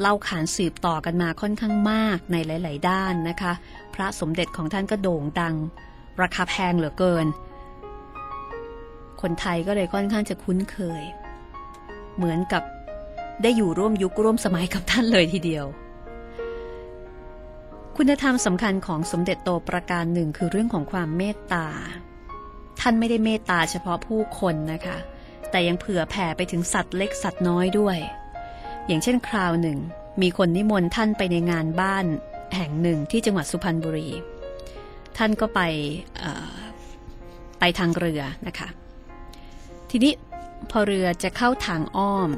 [0.00, 3.52] เล่าขานสืบต่อกันมาค่อนข้างมากในหลาย ๆ ด้านนะคะ
[3.94, 5.54] พระสมเด็จของท่านก็โด่งดัง
[6.22, 7.26] ราคาแพงเหลือเกิน
[9.22, 11.02] คนไทยก็เลยค่อนข้างจะคุ้นเคย
[12.16, 12.62] เหมือนกับ
[13.42, 15.66] ได้อยู่ร่วมยุคร่วมสมัยกับท่านเลยทีเดียว
[17.96, 21.66] คุณธรรมสำคัญของสมเด็จโตประการหนึ่งคือเรื่องของความเมตตา
[22.80, 24.96] ท่านไม่ได้เมตตาเฉพาะผู้คนนะคะ
[25.50, 27.98] แต่ยังเผื่อแผ่ไปถึงสัตว์เล็กสัตว์น้อยด้วย
[28.90, 29.78] อย่างเช่นคราวหนึ่ง
[30.22, 32.06] มีคนนิมนต์ท่านไปในงานบ้าน
[32.56, 34.08] แห่งหนึ่งที่จังหวัดสุพรรณบุรี
[35.16, 35.60] ท่านก็ไป
[37.58, 38.68] ไปทางเรือนะคะ
[39.90, 40.12] ทีนี้
[40.70, 42.30] พอเรือจะเข้าทางอ้อม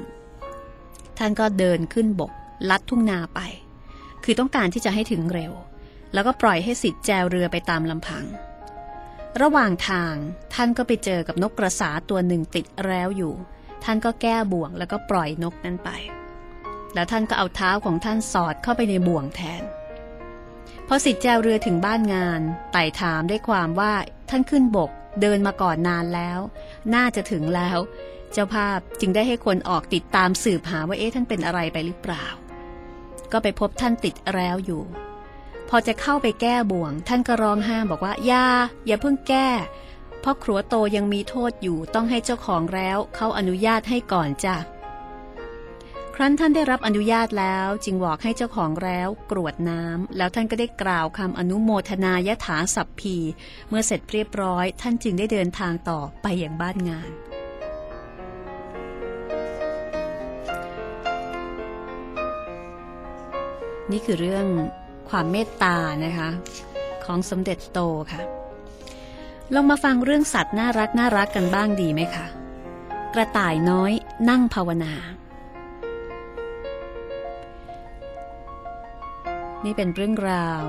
[1.19, 2.33] ท่านก็เดินขึ้นบก
[2.71, 3.41] ลัดทุ่งนาไป
[4.25, 5.53] คือต้องการที่จะให้ถึงเร็ว
[6.13, 8.25] แล้วก็ปล่อยให้สิทธิ์แจวเรือไปตามลำพัง
[9.43, 10.15] ระหว่างทาง
[10.55, 13.33] ท่านก็ไปเจอกับนกกระสาตัวหนึ่งติดแล้วอยู่
[13.85, 15.91] ท่านก็แก้บ่วงแล้วก็ปล่อยนกนั้นไป
[16.95, 19.63] แล้วท่านก็เอาเท้าของท่านสอดเข้าไปในบ่วงแทน
[20.87, 22.41] พพอสิทธิ์แจวเรือถึงบ้านงาน
[22.73, 23.93] ไต่ถามได้ความว่า
[24.31, 24.91] ท่านขึ้นบก
[25.21, 26.39] เดินมาก่อนนานแล้ว
[26.95, 27.79] น่าจะถึงแล้ว
[28.33, 32.27] เจ้าภาพจึงได้ให้คนออกติดตามสืบหาว่าเอ๊ะท่านเป็นอะไรไปหรือเปล่า
[33.33, 34.83] ก็ไปพบท่านติดแล้วอยู่
[35.69, 38.47] พอจะเข้าไปแก้บ่วง ท่านก็ร้องห้ามบอกว่าอย่า
[38.87, 39.49] อย่าเพิ่งแก้
[40.21, 44.57] เพราะครัวโตยังมีโทษอยู่ต้องให้เจ้าของแล้วเขาอนุญาตให้ก่อนจ้ะ
[46.17, 53.17] ครั้นท่านได้รับอนุญาตแล้วจึงบอกให้เจ้าของแล้วกรวดน้ำแล้วท่านก็ได้กล่าวคำอนุโมทนายถาสัพพี
[53.69, 57.11] เมื่อเสร็จเรียบร้อย ท่านจึงได้เดินทางต่อไปอย่างบ้านงาน
[63.91, 64.47] นี่คือเรื่อง
[65.11, 66.31] ความเมตตานะคะ
[67.05, 67.81] ของสมเด็จโต
[68.13, 68.21] ค่ะ
[69.55, 72.27] ลองมาฟังเรื่องสัตว์น่ารักน่ารักกันบ้างดีไหมคะ
[73.15, 73.93] กระต่ายน้อย
[74.29, 74.95] นั่งภาวนา
[79.65, 80.65] นี่เป็นเรื่องราว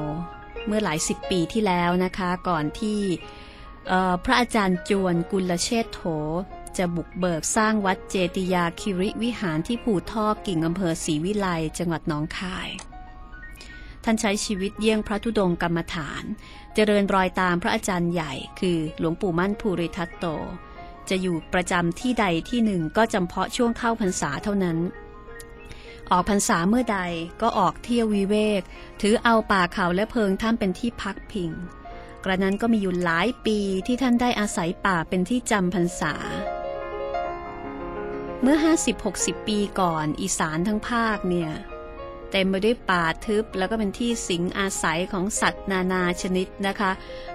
[0.67, 3.01] เมื่อหลายสิบปีที่แล้วนะคะ ก่อนที่
[4.25, 6.01] พระอาจารย์จวนกุลเชษโถ
[6.77, 12.69] จะบุกเบิกสร้างวัดเจติยาคิริวิหารที่ผูทอกิ่งอำเภอศรีวิไลจังหวัดน้องคาย
[14.03, 16.23] ท่านใช้ชีวิตเยี่ยงพระธุดงกรรมฐาน
[16.73, 20.25] เจริญรอยตามพระอาจารย์ใหญ่ คือหลวงปู่มั่นภูริทัตโต
[21.09, 24.77] จะอยู่ประจำที่ใดที่หนึ่งก็จำเพาะช่วงเข้าพรรษาเท่านั้น
[26.11, 26.99] ออกพรรษาเมื่อใด
[27.41, 28.61] ก็ออกเที่ยววิเวก
[29.01, 31.51] ถือเอาป่าเขาและเพิงท่ามเป็นที่พักพิง
[32.23, 36.13] กระนั้นก็มีอยู่หลายปีที่ท่านได้อาศัยป่าเป็นที่จำพรรษา
[38.41, 38.57] เมื่อ
[39.03, 41.51] 50-60 ปีก่อนอีสานทั้งภาคเนี่ย
[42.31, 46.91] เต็มไปด้วยป่าทึบแล้วก็เป็นที่สิงอาศัยของสัตว์นานาชนิดนะคะ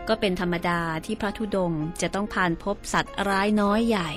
[0.08, 4.10] ก็เป็นธรรมดาที่พระธุดงจะต้องผ่านพบสัตว์ร้ายน้อยใหญ่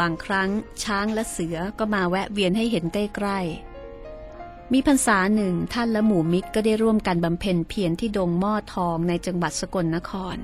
[0.00, 0.50] บางครั้ง
[0.84, 10.36] ช้างและเสือก็มาแวะเวียนให้เห็นใกล้ๆ มีพรรษาหนึ่งท่านและหมู่มิตรก็ได้ร่วมกันบำเพ็ญเพียรที่ดงหม้อทองในจังหวัดสกลนคร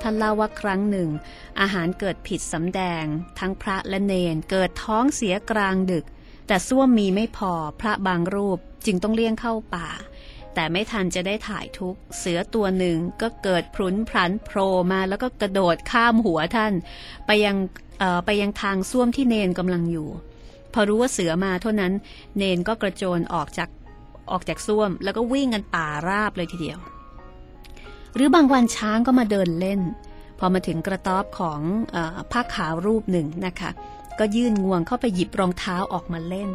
[0.00, 1.08] ท่านเล่าว่าครั้งหนึ่ง
[1.60, 3.04] อาหารเกิดผิดสำแดง
[3.38, 6.04] ทั้งพระและเนนเกิดท้องเสียกลางดึก
[6.46, 9.88] แต่ส้วมมีไม่พอพระบางรูปจึงต้องเลี่ยงเข้าป่า
[10.54, 16.72] แต่ไม่ทันจะได้ถ่ายทุกเสือตัวหนึ่งก็เกิดพรุนพลันโผล่มาแล้วก็กระโดดข้ามหัวท่าน
[17.26, 17.56] ไปยัง
[18.24, 20.08] ไปยังทางส้วมที่เนนกำลังอยู่
[20.74, 21.92] พอรู้ว่าเสือมาเท่านั้น
[22.36, 23.68] เนนก็กระโจนออกจาก
[24.30, 26.78] ออกจากส้วม แล้วก็วิ่งกันป่าราบเลยทีเดียว
[28.14, 29.80] หรือบางวันช้างก็มาเดินเล่น
[30.38, 31.60] พอมาถึงกระต๊อบของ
[31.94, 31.96] อ
[32.32, 33.70] ผ้าขาวรูปหนึ่งนะคะ
[34.18, 36.50] ก็ยื่นงวงเข้าไปหยิบรองเท้าออกมาเล่น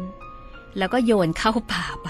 [0.78, 2.08] แล้วก็โยนเข้าป่าไป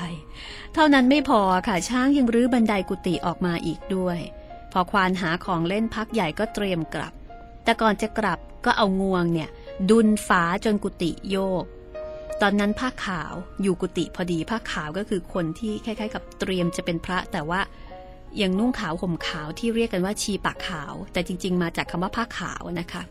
[0.75, 4.19] เท่านั้นไม่พอค่ะช้างยังรื้อบันไดกุฏิออกมาอีกด้วย
[4.73, 7.13] พอควานหาของเล่นพักใหญ่ก็เตรียมกลับ
[7.65, 9.51] แต่ก่อนจะกลับก็เอางวงเนี่ย
[9.91, 11.65] ดุนฝาจนกุฏิโยก
[12.43, 17.61] ตอนนั้นผ้าขาวอยู่กุฏิพอดีผ้าขาวก็คือคนที่คล้ายๆ กับเตรียมจะเป็นพระแต่ว่า
[18.43, 23.03] ยังนุ่งขาวห่มขาวที่เรียกกันว่าชีปากขาว แต่จริง ๆ มาจากคำว่าผ้าขาวนะคะ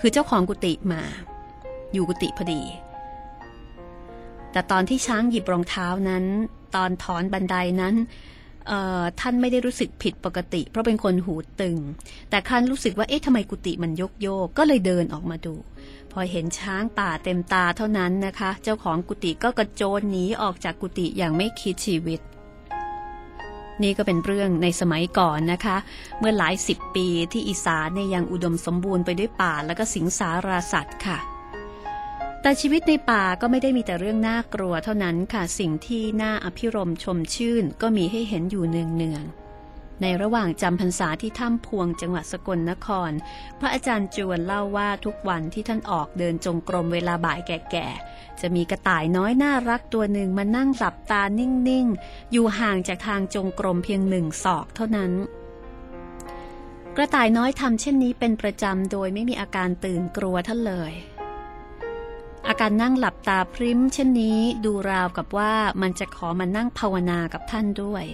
[0.00, 1.02] คือเจ้าของกุฏิมา
[1.92, 2.62] อยู่กุฏิพอดี
[4.52, 6.24] แต่ตอนที่ช้างหยิบรองเท้านั้น
[6.74, 7.94] ตอนถอนบันไดนั้น
[9.20, 11.78] ท่านไม่ได้รู้สึกผิดปกติ เพราะเป็นคนหูตึง
[12.30, 15.54] แต่ครั้นรู้สึกว่าเอ๊ะทำไมกุฏิมันยกโยกก็เลยเดินออกมาดู
[16.12, 22.20] พอเห็นช้างป่าเต็มตาเท่านั้นนะคะ เจ้าของกุฏิก็กระโจนหนีออกจากกุฏิอย่างไม่คิดชีวิต
[23.82, 25.76] นี่ก็เป็นเรื่องในสมัยก่อนนะคะ
[26.18, 31.18] เมื่อหลายสิบปีที่อีสานเนี่ยยังอุดมสมบูรณ์ไปด้วยป่าและก็สิงสาราสัตว์ค่ะ
[32.42, 43.10] แต่ชีวิตในป่าก็ไม่ได้มีแต่เรื่องน่ากลัวเท่านั้นค่ะสิ่งที่น่าอภิรมชมชื่นก็มีให้เห็นอยู่เนืองๆในระหว่างจำพรรษาที่ถ้ำพวงจังหวัดสกลนคร
[43.58, 55.12] พระอาจารย์จวนเล่าว่าทุกวันที่ท่านออกเดินจงกรมเวลาบ่ายแก่ๆ จะมีกระต่ายน้อยน่ารักตัวหนึ่งมานั่งหลับตานิ่งๆ อยู่ห่างจากทางจงกรมเพียงหนึ่งศอกเท่านั้น
[56.96, 60.92] กระต่ายน้อยทำเช่นนี้เป็นประจำโดยไม่มีอาการตื่นกลัวท่านเลย
[62.48, 68.04] อาการนั่งหลับตาพริ้มเช่นนี้ดูราวกับว่ามันจะขอมานั่งภาวนากับท่านด้วย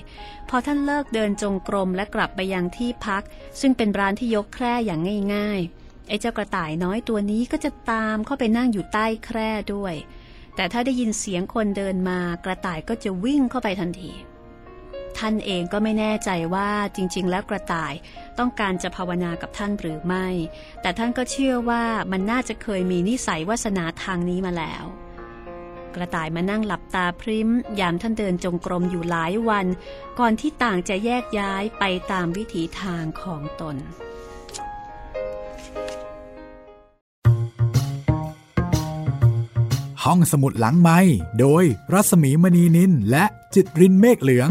[0.48, 3.22] พอท่านเลิกเดินจงกรมและกลับไปยังที่พัก
[3.60, 5.00] ซึ่งเป็นร้านที่ยกแคร่อย่าง
[5.34, 9.94] ง่ายๆ ไอ้เจ้ากระต่ายน้อยตัวนี้ก็จะตามเข้าไปนั่งอยู่ใต้แคร่ด้วย
[10.56, 14.12] แต่ถ้าได้ยินเสียงคนเดินมากระต่ายก็จะวิ่งเข้าไปทันที
[15.18, 17.94] ท่านเองก็ไม่แน่ใจว่าจริง ๆ แล้วกระต่าย
[18.38, 20.26] ต้องการจะภาวนากับท่านหรือไม่
[20.82, 24.84] แต่ท่านก็เชื่อว่ามันน่าจะเคยมีนิสัยวาสนาทางนี้มาแล้ว
[25.94, 27.48] กระต่ายมานั่งหลับตาพริ้ม
[27.80, 29.66] ยามท่านเดินจงกรมอยู่หลายวัน
[30.18, 33.76] ก่อนที่ต่างจะแยกย้ายไปตามวิถีทางของตน
[40.04, 40.98] หห้องสมุดหลังไม้
[41.40, 44.50] โดยรัสมีมณีนินและจิตรินเมฆเหลือง